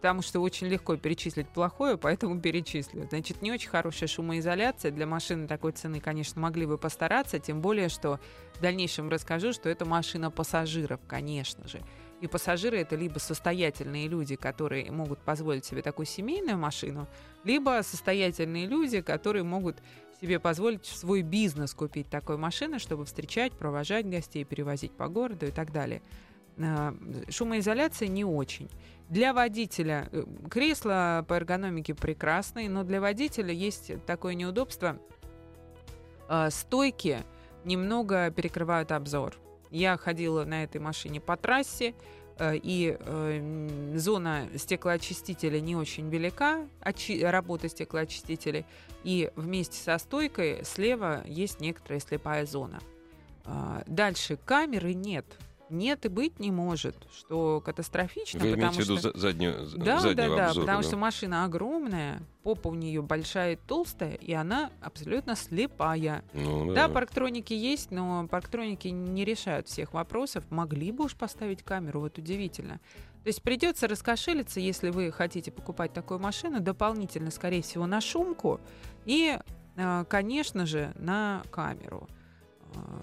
[0.01, 3.07] Потому что очень легко перечислить плохое, поэтому перечислю.
[3.11, 4.91] Значит, не очень хорошая шумоизоляция.
[4.93, 7.39] Для машины такой цены, конечно, могли бы постараться.
[7.39, 8.19] Тем более, что
[8.55, 11.81] в дальнейшем расскажу, что это машина пассажиров, конечно же.
[12.23, 17.07] И пассажиры это либо состоятельные люди, которые могут позволить себе такую семейную машину,
[17.45, 19.77] либо состоятельные люди, которые могут
[20.21, 25.47] себе позволить в свой бизнес купить такой машины, чтобы встречать, провожать гостей, перевозить по городу
[25.47, 26.03] и так далее.
[26.59, 26.95] А,
[27.31, 28.69] Шумоизоляция не очень.
[29.11, 34.99] Для водителя э, кресла по эргономике прекрасные, но для водителя есть такое неудобство.
[36.29, 37.25] А, Стойки
[37.65, 39.35] немного перекрывают обзор.
[39.73, 41.97] Я ходила на этой машине по трассе,
[42.39, 46.69] э, и э, зона стеклоочистителя не очень велика,
[47.23, 48.65] работа стеклоочистителей,
[49.03, 52.79] и вместе со стойкой слева есть некоторая слепая зона.
[53.45, 55.27] А, Дальше камеры нет.
[55.71, 59.13] Нет и быть не может, что катастрофично, Вы потому имеете в виду что...
[59.13, 60.89] за- заднюю, Да, заднего да, да, обзора, потому да?
[60.89, 66.25] что машина огромная, попа у нее большая и толстая, и она абсолютно слепая.
[66.33, 70.45] Ну, Да, парктроники есть, но парктроники не решают всех вопросов.
[70.51, 72.81] Могли бы уж поставить камеру, вот удивительно.
[73.23, 78.61] То есть придется раскошелиться, если вы хотите покупать такую машину, дополнительно, скорее всего, на шумку
[79.05, 79.39] и,
[79.77, 82.09] э, конечно же, на камеру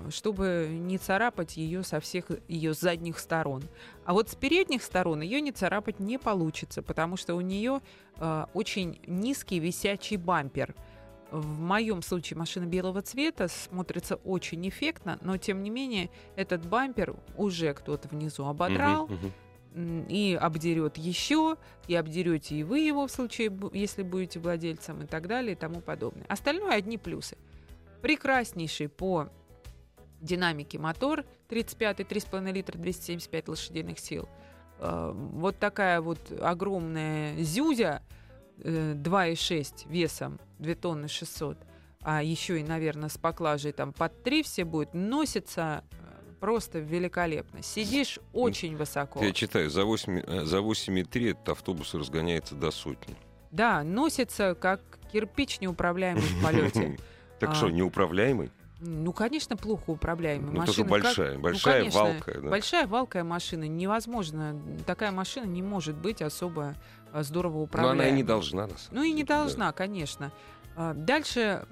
[0.09, 3.63] чтобы не царапать ее со всех ее задних сторон.
[4.05, 7.81] А вот с передних сторон ее не царапать не получится, потому что у нее
[8.17, 10.75] э, очень низкий висячий бампер.
[11.31, 17.15] В моем случае машина белого цвета смотрится очень эффектно, но тем не менее этот бампер
[17.35, 19.09] уже кто-то внизу ободрал
[19.75, 25.27] и обдерет еще, и обдерете и вы его в случае, если будете владельцем и так
[25.27, 26.25] далее и тому подобное.
[26.29, 27.37] Остальное одни плюсы.
[28.01, 29.29] Прекраснейший по
[30.21, 34.27] динамике мотор 35 3,5 литра 275 лошадиных сил.
[34.79, 38.01] Э, Вот такая вот огромная зюзя
[38.63, 41.57] э, 2,6 весом 2 тонны 600,
[42.01, 45.95] а еще и, наверное, с поклажей там под 3 все будет, носится э,
[46.39, 47.61] просто великолепно.
[47.61, 49.23] Сидишь очень высоко.
[49.23, 53.15] Я читаю, за 8, э, за 8,3 этот автобус разгоняется до сотни.
[53.51, 56.97] Да, носится как кирпич неуправляемый в полете.
[57.39, 57.53] Так А.
[57.53, 58.49] что, неуправляемый?
[58.79, 60.51] Ну, конечно, плохо управляемый.
[60.53, 62.41] Ну, Машина как- большая, ну, большая конечно, валкая.
[62.41, 62.49] да.
[62.49, 63.63] Большая валкая машина.
[63.67, 64.59] Невозможно.
[64.85, 66.75] Такая машина не может быть особо
[67.11, 68.05] а, здорово Но управляемой.
[68.05, 69.37] она и не должна, на самом Ну и не деле, да.
[69.39, 70.31] должна, конечно.
[70.75, 71.65] А, Дальше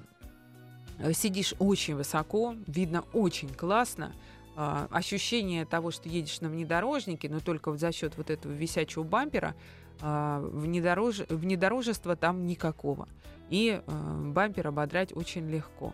[0.97, 4.11] э, сидишь очень высоко, видно очень классно.
[4.57, 9.03] а, ощущение того, что едешь на внедорожнике, но только вот за счет вот этого висячего
[9.03, 9.53] бампера,
[10.01, 11.19] внедорож...
[11.29, 13.07] внедорожества там никакого.
[13.49, 15.93] И а, бампер ободрать очень легко.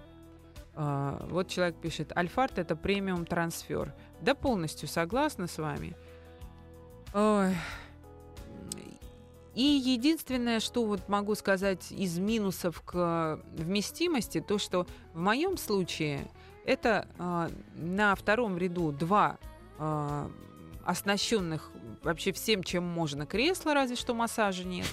[0.74, 3.94] А, вот человек пишет, Альфард это премиум трансфер.
[4.22, 5.96] Да полностью согласна с вами.
[7.14, 7.56] Ой.
[9.54, 16.22] И единственное, что вот могу сказать из минусов к вместимости, то что в моем случае
[16.66, 19.38] это э, на втором ряду два
[19.78, 20.30] э,
[20.86, 21.70] оснащенных
[22.02, 24.88] вообще всем, чем можно кресла, разве что массажа нет,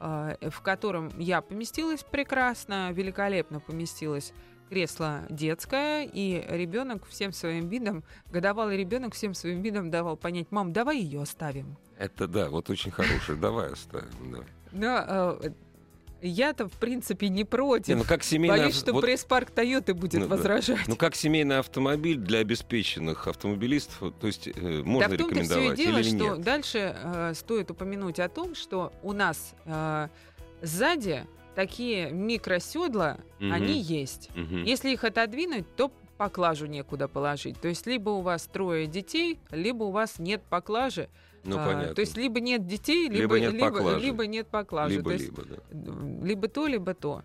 [0.00, 4.32] э, в котором я поместилась прекрасно, великолепно поместилась
[4.72, 10.72] кресло детское, и ребенок всем своим видом, годовалый ребенок всем своим видом давал понять, мам,
[10.72, 11.76] давай ее оставим.
[11.98, 14.08] Это да, вот очень хорошее, давай оставим.
[14.32, 14.38] Да.
[14.72, 15.50] Да, э,
[16.22, 17.88] я-то, в принципе, не против.
[17.88, 19.02] Не, ну как семейный Боюсь, что вот...
[19.02, 20.78] пресс-парк Тойоты будет ну, возражать.
[20.78, 20.84] Да.
[20.86, 25.74] Ну как семейный автомобиль для обеспеченных автомобилистов, то есть э, можно да, рекомендовать в том-то
[25.74, 26.40] все и дело, или что нет?
[26.40, 30.08] дальше э, стоит упомянуть о том, что у нас э,
[30.62, 33.52] сзади такие микроседла, угу.
[33.52, 34.30] они есть.
[34.36, 34.58] Угу.
[34.58, 37.60] Если их отодвинуть, то поклажу некуда положить.
[37.60, 41.08] То есть либо у вас трое детей, либо у вас нет поклажи.
[41.44, 41.94] Ну, а, понятно.
[41.94, 44.06] То есть либо нет детей, либо, либо, нет, либо, поклажи.
[44.06, 44.96] либо нет поклажи.
[44.96, 46.26] Либо, то есть, либо, да.
[46.26, 47.22] либо то, либо то.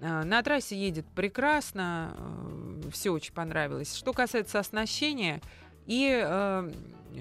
[0.00, 3.94] А, на трассе едет прекрасно, э, все очень понравилось.
[3.94, 5.42] Что касается оснащения,
[5.88, 6.70] и э,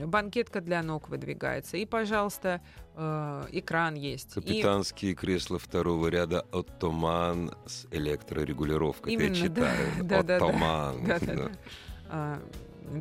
[0.05, 1.77] банкетка для ног выдвигается.
[1.77, 2.61] И, пожалуйста,
[2.95, 4.33] э, экран есть.
[4.33, 5.15] Капитанские и...
[5.15, 9.13] кресла второго ряда «Оттоман» с электрорегулировкой.
[9.13, 9.87] Именно, я читаю.
[10.03, 11.03] Да, «Оттоман».
[11.07, 11.51] Да, да, да.
[12.09, 12.39] А,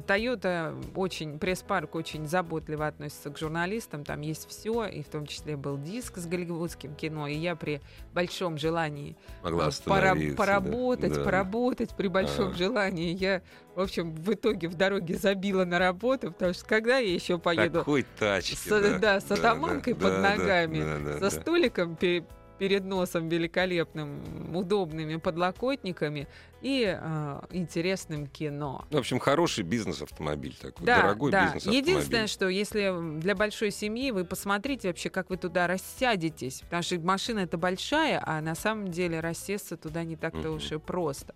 [0.06, 4.04] Toyota очень, пресс-парк очень заботливо относится к журналистам.
[4.04, 7.26] Там есть все, и в том числе был диск с голливудским кино.
[7.26, 7.80] И я при
[8.12, 11.24] большом желании Могла пора, поработать, да.
[11.24, 12.54] поработать при большом а.
[12.54, 13.14] желании.
[13.16, 13.42] Я,
[13.74, 17.80] в общем, в итоге в дороге забила на работу, потому что когда я еще поеду...
[17.80, 21.30] Такой тачки, с, да, да, с атаманкой да, под да, ногами, да, да, со да.
[21.30, 22.24] столиком перед
[22.58, 26.28] носом великолепным, удобными подлокотниками
[26.62, 28.84] и э, интересным кино.
[28.90, 31.44] В общем, хороший бизнес-автомобиль такой, да, дорогой да.
[31.44, 31.90] бизнес-автомобиль.
[31.90, 36.98] Единственное, что если для большой семьи, вы посмотрите вообще, как вы туда рассядетесь, потому что
[37.00, 40.56] машина это большая, а на самом деле рассесться туда не так-то угу.
[40.56, 41.34] уж и просто.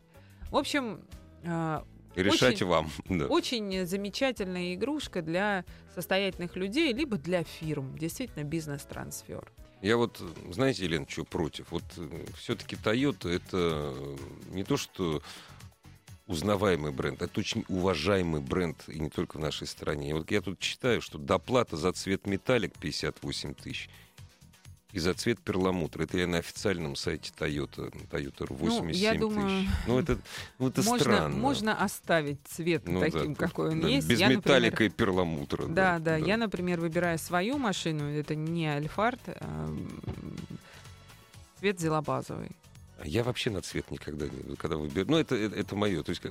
[0.51, 1.01] В общем,
[1.45, 1.81] э,
[2.17, 2.91] Решайте очень, вам.
[3.09, 3.27] Да.
[3.27, 7.97] Очень замечательная игрушка для состоятельных людей, либо для фирм.
[7.97, 9.51] Действительно, бизнес-трансфер.
[9.83, 11.71] Я вот, знаете, Елена, что против?
[11.71, 13.95] Вот э, все-таки Toyota это
[14.51, 15.23] не то, что
[16.27, 20.11] узнаваемый бренд, это очень уважаемый бренд, и не только в нашей стране.
[20.11, 23.89] И вот я тут читаю, что доплата за цвет металлик 58 тысяч
[24.93, 26.05] и за цвет перламутра.
[26.05, 29.75] Это я на официальном сайте Toyota, Toyota 87 ну, я думаю, тысяч.
[29.87, 30.19] Ну, это,
[30.59, 31.37] ну, это можно, странно.
[31.37, 34.09] Можно оставить цвет ну, таким, да, какой он да, есть.
[34.09, 35.67] Без я, металлика например, и перламутра.
[35.67, 39.77] Да, да, да, Я, например, выбираю свою машину, это не Альфард, а
[41.59, 42.51] цвет зелобазовый.
[42.51, 42.60] А
[43.05, 44.57] я вообще на цвет никогда не...
[44.57, 45.11] Когда выберу...
[45.11, 46.03] Ну, это, это, это мое.
[46.03, 46.23] То есть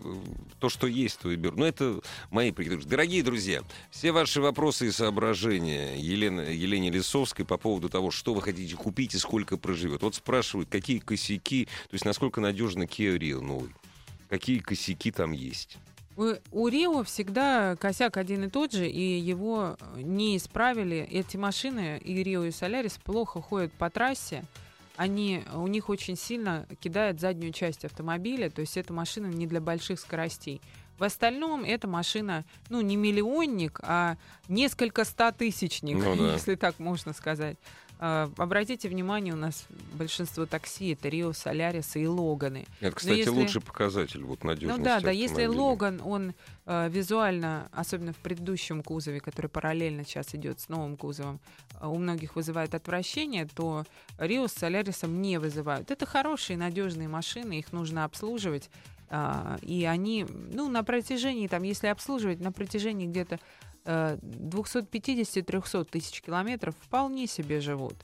[0.59, 1.57] то, что есть, то и беру.
[1.57, 2.87] Но это мои прикидки.
[2.87, 8.41] Дорогие друзья, все ваши вопросы и соображения Елены, Елене Лисовской по поводу того, что вы
[8.41, 10.01] хотите купить и сколько проживет.
[10.01, 13.71] Вот спрашивают, какие косяки, то есть насколько надежно Kia Rio новый.
[14.29, 15.77] Какие косяки там есть?
[16.51, 20.97] У Рио всегда косяк один и тот же, и его не исправили.
[21.09, 24.43] Эти машины, и Рио, и Солярис, плохо ходят по трассе
[24.99, 29.61] они, у них очень сильно кидает заднюю часть автомобиля, то есть эта машина не для
[29.61, 30.61] больших скоростей.
[30.97, 34.17] В остальном эта машина, ну, не миллионник, а
[34.49, 36.33] несколько ста тысячник, ну, да.
[36.33, 37.55] если так можно сказать.
[38.01, 42.65] А, обратите внимание, у нас большинство такси это Рио, Солярисы и Логаны.
[42.79, 43.29] Это, кстати, если...
[43.29, 44.79] лучший показатель вот надежности.
[44.79, 46.33] Ну да, да, если Логан, он
[46.65, 51.41] э, визуально, особенно в предыдущем кузове, который параллельно сейчас идет с новым кузовом,
[51.81, 53.83] э, у многих вызывает отвращение, то
[54.17, 55.91] Рио с Солярисом не вызывают.
[55.91, 58.69] Это хорошие, надежные машины, их нужно обслуживать.
[59.09, 63.41] Э, и они, ну, на протяжении, там, если обслуживать, на протяжении где-то
[63.89, 67.95] 250-300 тысяч километров вполне себе живут.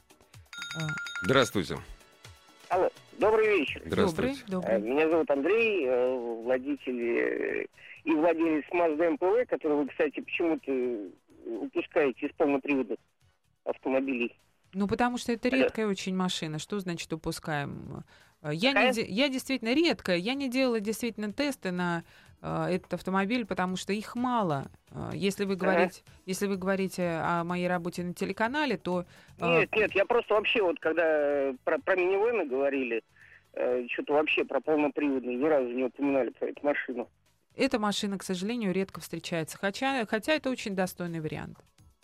[0.78, 0.88] А.
[1.24, 1.78] Здравствуйте.
[2.69, 3.82] Алло, добрый вечер.
[3.86, 4.41] Здравствуйте.
[4.48, 4.91] Добрый, добрый.
[4.91, 7.65] Меня зовут Андрей, э, владитель э,
[8.04, 10.71] и владелец Mazda MPV, который вы, кстати, почему-то
[11.45, 12.98] упускаете из полноприводных
[13.65, 14.38] автомобилей.
[14.74, 16.60] Ну, потому что это редкая очень машина.
[16.60, 18.04] Что значит упускаем?
[18.41, 20.17] Э, я, не, я действительно редкая.
[20.17, 24.68] Я не делала действительно тесты на э, этот автомобиль, потому что их мало.
[24.92, 26.16] Э, если вы говорите, ага.
[26.26, 29.06] если вы говорите о моей работе на телеканале, то
[29.40, 29.60] э...
[29.60, 33.04] нет, нет, я просто вообще вот когда про, про минивены говорили,
[33.54, 37.10] э, что-то вообще про полноприводный ни разу не упоминали про эту машину.
[37.56, 39.58] эта машина, к сожалению, редко встречается.
[39.58, 41.58] Хотя, хотя это очень достойный вариант.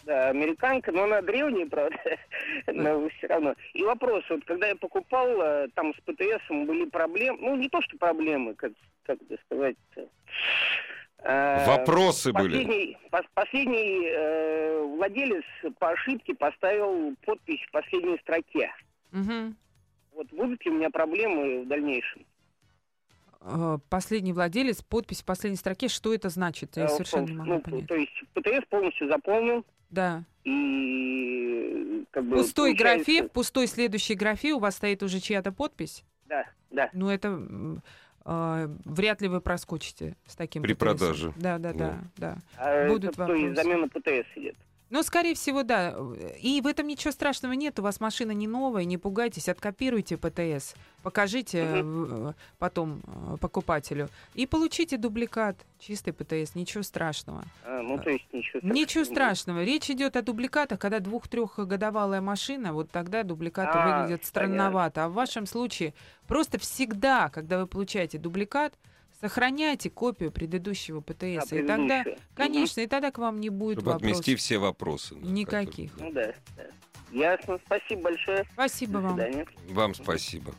[0.05, 1.97] Да, американка, но она древняя, правда,
[2.67, 3.53] но все равно.
[3.73, 7.81] И вопрос, вот когда я покупал, э, там с ПТС были проблемы, ну не то,
[7.81, 8.71] что проблемы, как,
[9.03, 9.75] как это сказать
[11.23, 12.63] э, Вопросы были.
[12.63, 15.43] Последний, пос- последний э, владелец
[15.79, 18.71] по ошибке поставил подпись в последней строке.
[19.11, 19.55] Мгм.
[20.13, 22.25] Вот будут ли у меня проблемы в дальнейшем?
[23.41, 25.87] Э, Последний владелец, подпись в последней строке.
[25.87, 26.75] Что это значит?
[26.77, 27.87] Я Э, совершенно не ну, могу понять.
[27.87, 30.23] То есть ПТС полностью заполнил, Да.
[30.43, 32.37] и как бы...
[32.37, 36.03] пустой получается- графе, в пустой следующей графе у вас стоит уже чья-то подпись?
[36.27, 36.89] Да, да.
[36.93, 37.81] Ну, это
[38.25, 40.79] э, вряд ли вы проскочите с таким При ПТСом.
[40.97, 41.33] продаже.
[41.37, 41.77] Да, да, Ну.
[41.77, 42.37] да, да.
[42.57, 43.63] А Будут это, то есть вопросы.
[43.69, 44.55] замена ПТС идет.
[44.91, 45.95] Ну, скорее всего, да.
[46.41, 47.79] И в этом ничего страшного нет.
[47.79, 54.45] У вас машина не новая, не пугайтесь, откопируйте ПТС, покажите э, потом э, покупателю и
[54.45, 56.55] получите дубликат чистый ПТС.
[56.55, 57.45] Ничего страшного.
[57.63, 59.15] А, ну, то есть ничего Ничего страшного.
[59.15, 59.63] страшного.
[59.63, 64.27] Речь идет о дубликатах, когда двух-трехгодовалая машина, вот тогда дубликаты А, выглядят понятно.
[64.27, 65.05] странновато.
[65.05, 65.93] А в вашем случае
[66.27, 68.73] просто всегда, когда вы получаете дубликат,
[69.21, 71.53] сохраняйте копию предыдущего А, ПТС.
[71.53, 72.03] и тогда,
[72.33, 74.11] конечно, и тогда к вам не будет Чтобы вопросов.
[74.19, 75.15] отмести все вопросы.
[75.15, 75.91] да, Никаких.
[75.97, 76.63] Ну да, да.
[77.11, 77.59] Ясно.
[77.65, 78.45] Спасибо большое.
[78.53, 79.13] Спасибо До вам.
[79.17, 79.45] свидания.
[79.45, 80.53] которые- Вам спасибо.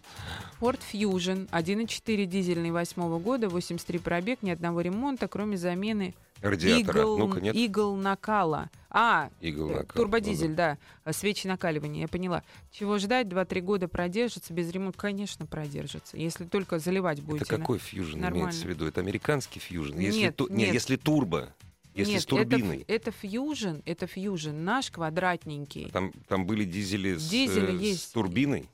[0.61, 7.01] Ford Fusion 1.4 дизельный 8 года, 83 пробег, ни одного ремонта, кроме замены Радиатора.
[7.03, 7.55] игл, Ну-ка, нет.
[7.55, 8.71] игл накала.
[8.91, 9.97] А, Игл э, накал.
[10.03, 12.43] турбодизель, да, э, свечи накаливания, я поняла.
[12.71, 13.27] Чего ждать?
[13.29, 14.99] 2-3 года продержится без ремонта?
[14.99, 16.17] Конечно, продержится.
[16.17, 17.53] Если только заливать Это будете.
[17.53, 18.45] на- какой фьюжн нормально.
[18.47, 18.87] имеется в виду?
[18.87, 19.99] Это американский фьюжн?
[19.99, 20.75] Если, Нет, ту- не, нет.
[20.75, 21.55] если турбо,
[21.95, 22.85] если Нет, с турбиной.
[22.89, 25.91] Это, это Fusion, это Fusion, наш квадратненький.
[25.91, 28.13] Там, там были дизели с, Дизели э, с есть.
[28.15, 28.69] турбиной.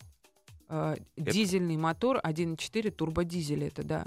[0.68, 4.06] Э, дизельный мотор 1.4 турбодизель это, да.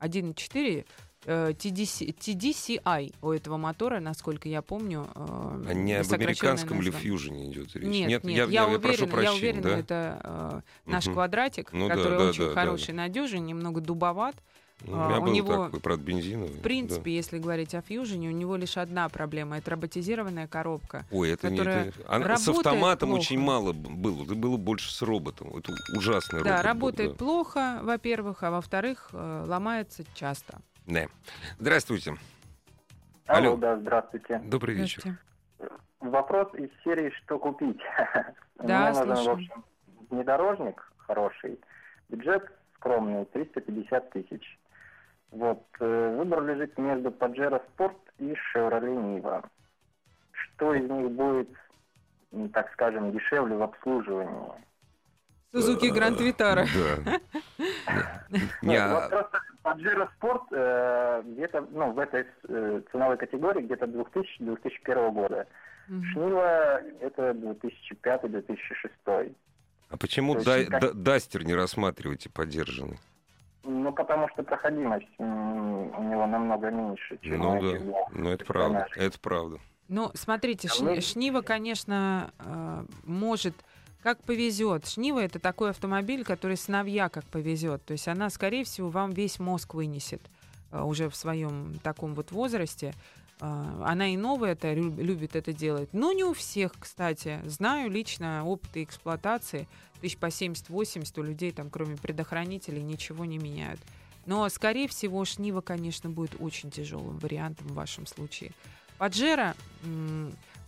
[0.00, 0.84] 1.4 э,
[1.26, 5.06] TDC, TDCI у этого мотора, насколько я помню.
[5.14, 7.84] э, А не об американском ли фьюжне идет речь?
[7.84, 9.78] Нет, нет, я, я, я уверена, прошу прощения, я уверена, да?
[9.78, 10.20] это
[10.86, 11.14] э, наш Мгм.
[11.14, 14.36] квадратик, Ну да, который да, очень да, да, хороший, надежный, немного дубоват.
[14.86, 16.52] Ну, а, у меня у был него, такой, правда, бензиновый.
[16.58, 19.56] В принципе, если говорить о фьюжене, у него лишь одда проблема.
[19.56, 21.06] Это роботизированная коробка.
[21.12, 21.60] Ой, это не...
[21.60, 23.20] это- она с автоматом плохо.
[23.20, 24.24] очень мало было.
[24.24, 25.56] Это было больше с роботом.
[25.56, 26.62] Это ужасный Да, робот.
[26.62, 27.16] был, работает да.
[27.16, 30.58] плохо, во-первых, а во-вторых, э, ломается часто.
[30.86, 31.06] Да.
[31.58, 32.14] Здравствуйте.
[33.26, 33.56] Алло, Алло.
[33.56, 34.38] да, здравствуйте.
[34.44, 35.00] Добрый вечер.
[35.00, 35.34] Здравствуйте.
[36.00, 37.80] Вопрос из серии «Что купить?».
[38.56, 39.64] Да, Мне нужен, в общем,
[40.10, 41.58] внедорожник хороший,
[42.08, 44.58] бюджет скромный, 350 тысяч.
[45.32, 49.44] Вот, э, выбор лежит между Pajero Sport и Chevrolet Niva.
[50.30, 51.48] Что из них будет,
[52.52, 54.52] так скажем, дешевле в обслуживании?
[55.54, 56.66] Сузуки Гранд Витара.
[56.74, 58.60] Да.
[59.08, 65.46] Просто Pajero Sport э, где-то, ну, в этой э, ценовой категории где-то 2000-2001 года.
[65.86, 66.04] Мгм.
[66.12, 69.34] Шнива это 2005-2006.
[69.90, 70.34] а почему
[70.94, 72.98] Дастер не рассматриваете поддержанный?
[73.62, 77.78] Ну, потому что проходимость у него намного меньше, чем Ну у да,
[78.12, 79.58] ну это правда, это правда.
[79.88, 83.54] Ну, смотрите, А Шнива, конечно, э, может,
[84.04, 84.86] как повезет.
[84.86, 87.82] Шнива это такой автомобиль, который сыновья как повезет.
[87.86, 90.20] То есть она, скорее всего, вам весь мозг вынесет
[90.70, 92.92] э, уже в своем таком вот возрасте.
[93.40, 95.88] Э, Она и новая это лю- любит это делать.
[95.94, 97.40] Но не у всех, кстати.
[97.46, 99.66] Знаю лично опыты эксплуатации.
[100.02, 103.80] Тысяч по 70-80 у людей там, кроме предохранителей, ничего не меняют.
[104.26, 108.52] Но, скорее всего, Шнива, конечно, будет очень тяжелым вариантом в вашем случае.
[108.98, 109.54] Паджеро,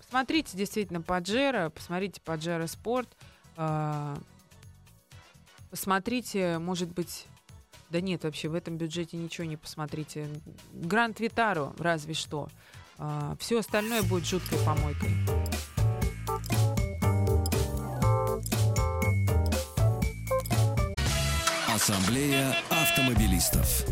[0.06, 3.08] м, посмотрите действительно Паджеро, посмотрите Паджеро Спорт,
[3.56, 4.16] а,
[5.70, 7.26] посмотрите, может быть,
[7.90, 10.28] да нет, вообще в этом бюджете ничего не посмотрите.
[10.72, 12.48] Гранд Витаро разве что.
[13.38, 15.10] все остальное будет жуткой помойкой.
[21.68, 23.84] Ассамблея автомобилистов.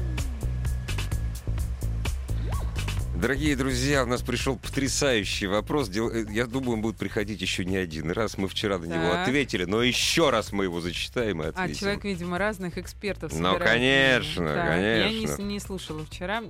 [3.21, 5.89] Дорогие друзья, у нас пришел потрясающий вопрос.
[5.89, 8.37] Э, Я думаю, он будет приходить еще не один раз.
[8.37, 9.29] Мы вчера на него Так.
[9.29, 11.75] ответили, но еще раз мы его зачитаем и А, ответим.
[11.79, 14.63] человек, видимо, разных экспертов Ну, собирает конечно, мнение.
[14.67, 15.43] Так, Я не, конечно.
[15.43, 16.43] не слушала вчера.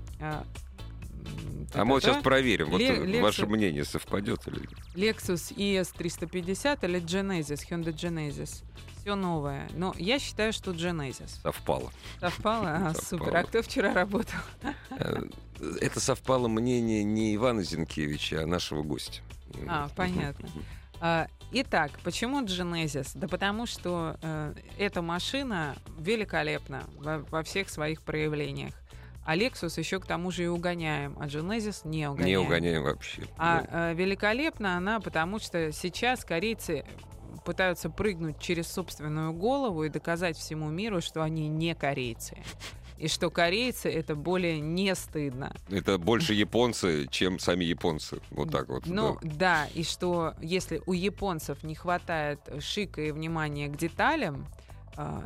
[1.75, 6.85] А, А мы вот сейчас проверим, вот э, Лексу- ваше мнение совпадет или Lexus ES350
[6.85, 8.62] или Genesis, Hyundai Genesis.
[9.01, 9.68] Все новое.
[9.75, 11.41] Но я считаю, что Genesis.
[11.43, 11.91] совпало.
[12.20, 12.68] Совпало?
[12.70, 13.18] А, Совпало.
[13.25, 13.37] супер.
[13.37, 14.39] А кто вчера работал?
[14.91, 15.22] Э,
[15.81, 19.20] Это совпало мнение не Ивана Зинкевича, а нашего гостя.
[19.68, 20.49] А, понятно.
[21.01, 23.12] А, Итак, почему Genesis?
[23.14, 28.75] Да потому что э, эта машина великолепна во, во всех своих проявлениях.
[29.25, 32.29] А Lexus еще к тому же и угоняем, а Genesis не угоняем.
[32.29, 33.22] Не угоняем вообще.
[33.39, 33.91] А Да.
[33.91, 36.85] э, великолепна она, потому что сейчас корейцы
[37.45, 42.37] пытаются прыгнуть через собственную голову и доказать всему миру, что они не корейцы.
[42.97, 45.53] И что корейцы это более не стыдно.
[45.68, 48.20] Это больше японцы, чем сами японцы.
[48.31, 48.87] Вот так вот.
[48.87, 49.31] Ну да.
[49.35, 54.47] да, и что если у японцев не хватает шика и внимания к деталям,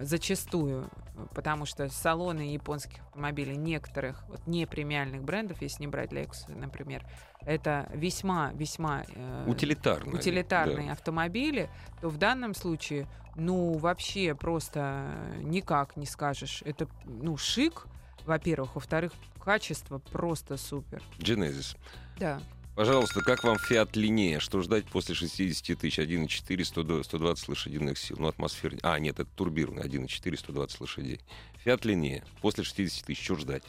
[0.03, 0.89] зачастую,
[1.35, 7.05] потому что салоны японских автомобилей некоторых вот не премиальных брендов, если не брать Lexus, например,
[7.43, 10.15] это весьма-весьма э, Утилитарные.
[10.15, 11.69] утилитарные автомобили,
[12.01, 13.07] то в данном случае,
[13.37, 15.11] ну, вообще просто
[15.43, 16.63] никак не скажешь.
[16.65, 17.87] Это, ну, шик,
[18.27, 18.75] во-первых.
[18.75, 19.13] Во-вторых,
[19.43, 21.03] качество просто супер.
[21.19, 21.25] Да.
[21.25, 21.77] Genesis.
[22.19, 22.41] Да.
[22.79, 24.39] Пожалуйста, как вам Fiat Linea?
[24.39, 25.99] Что ждать после 60 тысяч?
[25.99, 28.19] 1,4, 100 120 лошадиных сил.
[28.21, 28.79] Ну, атмосферный.
[28.85, 29.83] А, нет, это турбированный.
[29.83, 31.21] 1,4, 120 лошадей.
[31.65, 32.23] Fiat Linea.
[32.41, 33.25] После 60 тысяч.
[33.25, 33.65] Что ждать?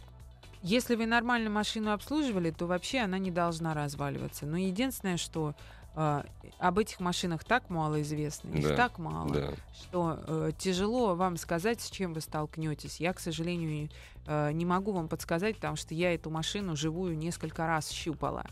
[0.61, 4.45] Если вы нормально машину обслуживали, то вообще она не должна разваливаться.
[4.45, 5.55] Но единственное, что
[5.95, 6.23] э,
[6.59, 9.53] об этих машинах так мало известно, их Да, так мало, Да.
[9.73, 12.99] что э, тяжело вам сказать, с чем вы столкнетесь.
[12.99, 13.89] Я, к сожалению,
[14.27, 18.45] э, не могу вам подсказать, потому что я эту машину вживую несколько раз щупала.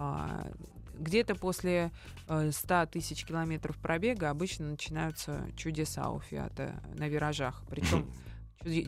[0.00, 0.46] А,
[0.94, 1.90] где-то после
[2.28, 7.62] э, 100 тысяч километров пробега обычно начинаются чудеса у Фиата на виражах.
[7.70, 8.10] Причем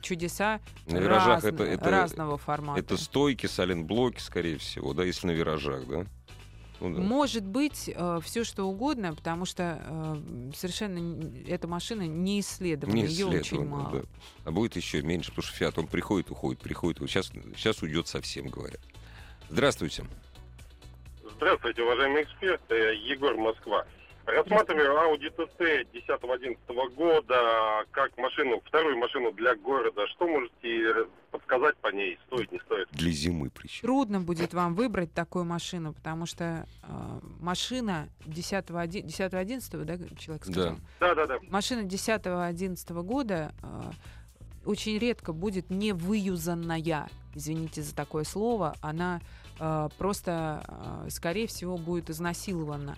[0.03, 2.81] чудеса На виражах разно- это, это, разного формата.
[2.81, 6.07] это стойки, сайлентблоки, скорее всего, да, если на виражах, да?
[6.81, 7.01] Ну, да.
[7.03, 7.91] Может быть,
[8.23, 14.01] все что угодно, потому что э, совершенно эта машина не исследована, Не ее очень мало.
[14.01, 14.03] да.
[14.45, 17.01] А будет еще меньше, потому что Фиат, он приходит, уходит, приходит.
[17.01, 18.81] Вот сейчас, сейчас уйдет совсем, говорят.
[19.51, 20.05] Здравствуйте.
[21.41, 22.75] Здравствуйте, уважаемые эксперты.
[22.75, 23.87] Егор, Москва.
[24.27, 30.07] Рассматриваю Audi TT 10-11 года как машину, вторую машину для города.
[30.09, 32.19] Что можете подсказать по ней?
[32.27, 32.89] Стоит, не стоит?
[32.93, 33.81] Для зимы причем.
[33.81, 40.77] Трудно будет вам выбрать такую машину, потому что э, машина 10-11, 10-11, да, человек сказал?
[41.01, 41.39] Да-да-да.
[41.49, 43.91] Машина 10-11 года э,
[44.67, 49.23] очень редко будет не выюзанная, извините за такое слово, она
[49.99, 50.65] просто,
[51.07, 52.97] э, скорее всего, будет изнасилована.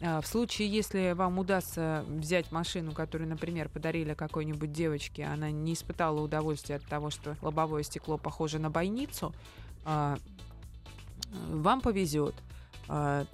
[0.00, 5.74] Э, В случае, если вам удастся взять машину, которую, например, подарили какой-нибудь девочке, она не
[5.74, 9.32] испытала удовольствия от того, что лобовое стекло похоже на бойницу,
[9.84, 10.16] э,
[11.48, 12.34] вам повезет.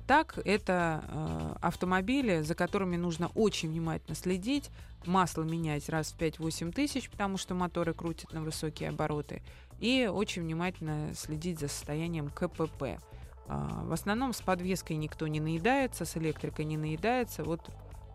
[0.07, 4.71] Так, это автомобили, за которыми нужно очень внимательно следить,
[5.07, 9.43] масло менять раз в 5-8 тысяч, потому что моторы крутят на высокие обороты,
[9.79, 12.99] и очень внимательно следить за состоянием КПП.
[13.47, 17.45] А, В основном с подвеской никто не наедается, с электрикой не наедается.
[17.45, 17.71] Вот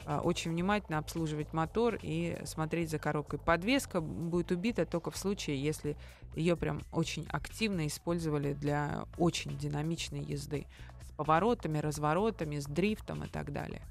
[0.05, 3.39] а, очень внимательно обслуживать мотор и смотреть за коробкой.
[3.39, 5.95] Подвеска будет убита только в случае, если
[6.35, 10.67] ее прям очень активно использовали для очень динамичной езды
[11.01, 13.81] с поворотами, разворотами, с дрифтом и так далее.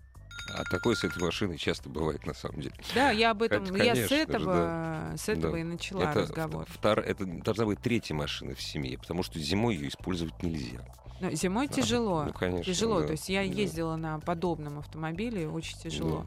[0.55, 2.75] А такое с этой машиной часто бывает, на самом деле.
[2.95, 5.59] Да, я об этом, Это, я с этого, с этого Да.
[5.61, 6.67] и начала это, разговор.
[6.69, 10.85] втор- это должна быть третья машина в семье, потому что зимой ее использовать нельзя.
[11.21, 12.25] Но зимой тяжело.
[12.25, 12.65] Ну, конечно.
[12.75, 13.01] Тяжело.
[13.01, 13.07] да.
[13.07, 13.53] То есть я Да.
[13.53, 16.27] ездила на подобном автомобиле, очень тяжело.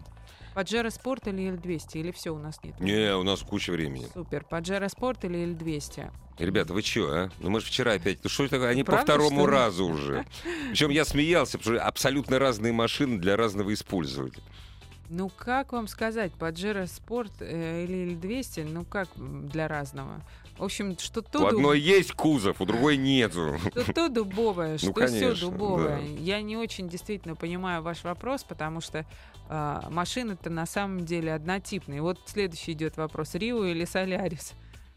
[0.56, 2.00] Паджеро Спорт или L200?
[2.00, 2.80] Или все у нас нет?
[2.80, 4.08] Не, у нас куча времени.
[4.14, 4.44] Супер.
[4.46, 6.12] Паджеро Спорт или L200?
[6.40, 7.30] Ребята, вы чё, а?
[7.40, 8.20] Ну мы же вчера опять...
[8.24, 8.68] Ну что это?
[8.68, 9.54] Они по Правда, второму что ли?
[9.54, 10.26] разу уже.
[10.70, 14.42] Причем я смеялся, потому что абсолютно разные машины для разного использования.
[15.08, 20.22] Ну, как вам сказать, Паджеро Спорт э, или L200, ну, как для разного?
[20.58, 23.58] В общем, что то, У дуб- одной есть кузов, у другой нету.
[23.84, 25.98] что то дубовое, что все Ну, конечно, дубовое.
[26.00, 26.02] да.
[26.02, 29.06] Я не очень действительно понимаю ваш вопрос, потому что
[29.48, 32.02] а, машины-то на самом деле однотипные.
[32.02, 33.36] Вот следующий идет вопрос.
[33.36, 34.54] Рио или Солярис?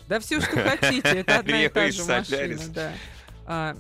[0.08, 2.58] Да все, что хотите, это одна и та же машина.
[2.74, 2.92] Да.
[3.46, 3.76] А,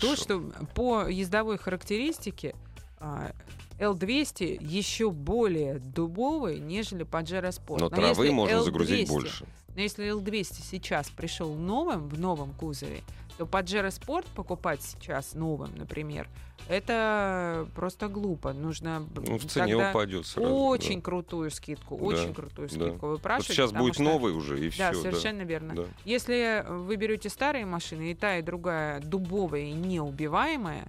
[0.00, 0.40] то, что
[0.74, 2.54] по ездовой характеристике
[2.98, 3.32] а,
[3.78, 7.78] L200 еще более дубовый, нежели Pajero Sport.
[7.80, 9.46] Но травы если можно загрузить L200 больше.
[9.74, 13.02] но если L200 сейчас пришел новым, в новом кузове,
[13.38, 16.28] то Pajero Sport покупать сейчас новым, например,
[16.68, 18.52] это просто глупо.
[18.52, 20.52] Нужно Ну, в цене тогда упадет сразу.
[20.52, 21.04] очень да.
[21.04, 22.74] крутую скидку, Да, очень крутую да.
[22.74, 25.02] скидку Вот сейчас будет что- новый уже, и Да, все.
[25.02, 25.74] совершенно верно.
[25.74, 25.84] Да.
[26.04, 30.84] Если вы берете старые машины, и та, и другая дубовая и неубиваемая,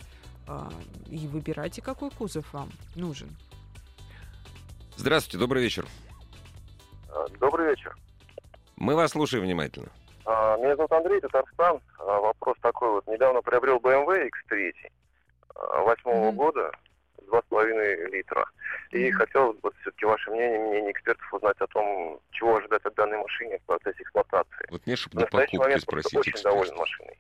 [0.48, 0.72] а,
[1.08, 3.30] и выбирайте, какой кузов вам нужен.
[4.98, 5.88] Здравствуйте, добрый вечер.
[7.40, 7.96] Добрый вечер.
[8.76, 9.90] Мы вас слушаем внимательно.
[10.32, 11.82] А, Меня зовут Андрей, Татарстан.
[11.98, 13.08] А, Вопрос такой вот.
[13.08, 14.72] Недавно приобрел BMW X3
[15.56, 16.36] а, восьмого Мгм.
[16.36, 16.72] года,
[17.32, 18.46] 2,5 литра.
[18.92, 23.18] И хотелось бы все-таки ваше мнение, мнение экспертов узнать о том, чего ожидать от данной
[23.18, 24.68] машины в процессе эксплуатации.
[24.70, 26.80] Вот мне, чтобы на настоящий покупке момент просто спросить очень доволен эксперта.
[26.80, 27.18] машиной.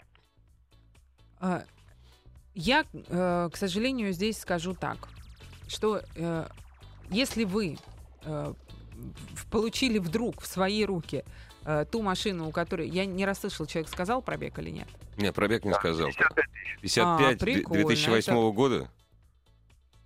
[1.41, 1.63] А,
[2.53, 4.97] Я, э, к сожалению, здесь скажу так,
[5.67, 6.45] что э,
[7.09, 7.77] если вы
[8.25, 8.53] э,
[9.51, 11.23] получили вдруг в свои руки
[11.65, 12.87] э, ту машину, у которой...
[12.89, 14.87] Я не расслышал, человек сказал пробег или нет?
[15.17, 16.07] Не, пробег не Да, сказал.
[16.07, 16.81] 55 тысяч.
[16.81, 18.89] 55 А, прикольно, 2008 года?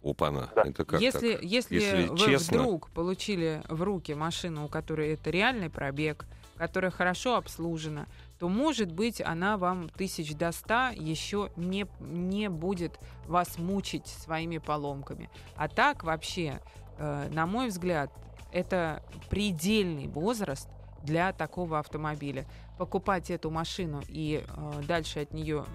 [0.04, 0.64] Опа-на, Да.
[0.64, 1.44] это как если, так?
[1.44, 6.26] если, Если вы честно- вдруг получили в руки машину, у которой это реальный пробег,
[6.58, 13.00] которая хорошо обслужена, то, может быть, она вам тысяч до ста еще не, не будет
[13.28, 15.30] вас мучить своими поломками.
[15.56, 16.60] А так вообще,
[16.98, 18.12] э, на мой взгляд,
[18.52, 20.68] это предельный возраст
[21.04, 22.46] для такого автомобиля.
[22.78, 25.66] Покупать эту машину и э, дальше от нее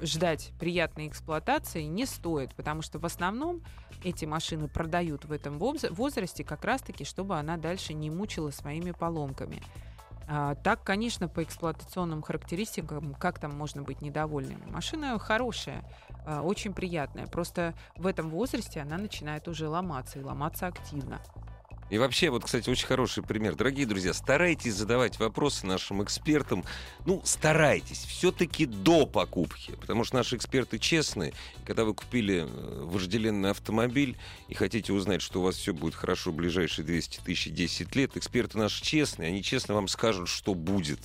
[0.00, 3.62] ждать приятной эксплуатации не стоит, потому что в основном
[4.04, 8.92] эти машины продают в этом воз- возрасте как раз-таки, чтобы она дальше не мучила своими
[8.92, 9.60] поломками.
[10.30, 14.70] А, так, конечно, по эксплуатационным характеристикам, как там можно быть недовольными?
[14.70, 15.82] Машина хорошая,
[16.26, 17.26] а, очень приятная.
[17.26, 21.18] Просто в этом возрасте она начинает уже ломаться и ломаться активно.
[21.90, 23.54] И вообще, вот, кстати, очень хороший пример.
[23.54, 26.64] Дорогие друзья, старайтесь задавать вопросы нашим экспертам.
[27.06, 29.72] Ну, старайтесь, все-таки до покупки.
[29.80, 31.32] Потому что наши эксперты честные.
[31.64, 34.18] Когда вы купили э, вожделенный автомобиль
[34.48, 37.96] и хотите узнать, что у вас все будет хорошо в ближайшие 200 тысяч и 10
[37.96, 41.00] лет, эксперты наши честные, они честно вам скажут, что будет.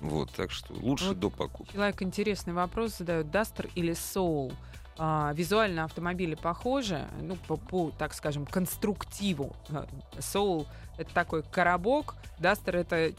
[0.00, 1.72] Вот, так что лучше Вот до покупки.
[1.72, 3.30] Человек интересный вопрос задает.
[3.30, 4.52] Duster или Soul?
[4.98, 9.56] А, визуально автомобили похожи, ну, по, по, так скажем, конструктиву.
[10.18, 10.66] Soul—
[10.98, 13.12] это такой коробок, Duster — это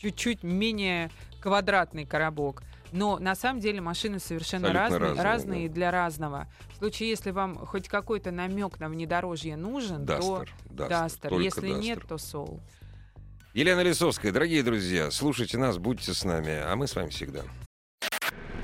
[0.00, 2.62] чуть-чуть менее квадратный коробок.
[2.92, 6.48] Но на самом деле машины совершенно Абсолютно разные, разные, разные для разного.
[6.72, 10.54] В случае, если вам хоть какой-то намек на внедорожье нужен, Duster.
[10.68, 10.88] то.
[10.88, 11.30] Duster.
[11.30, 11.78] только Если Duster.
[11.78, 12.60] нет, то Soul.
[13.54, 17.40] Елена Лисовская, дорогие друзья, слушайте нас, будьте с нами, а мы с вами всегда.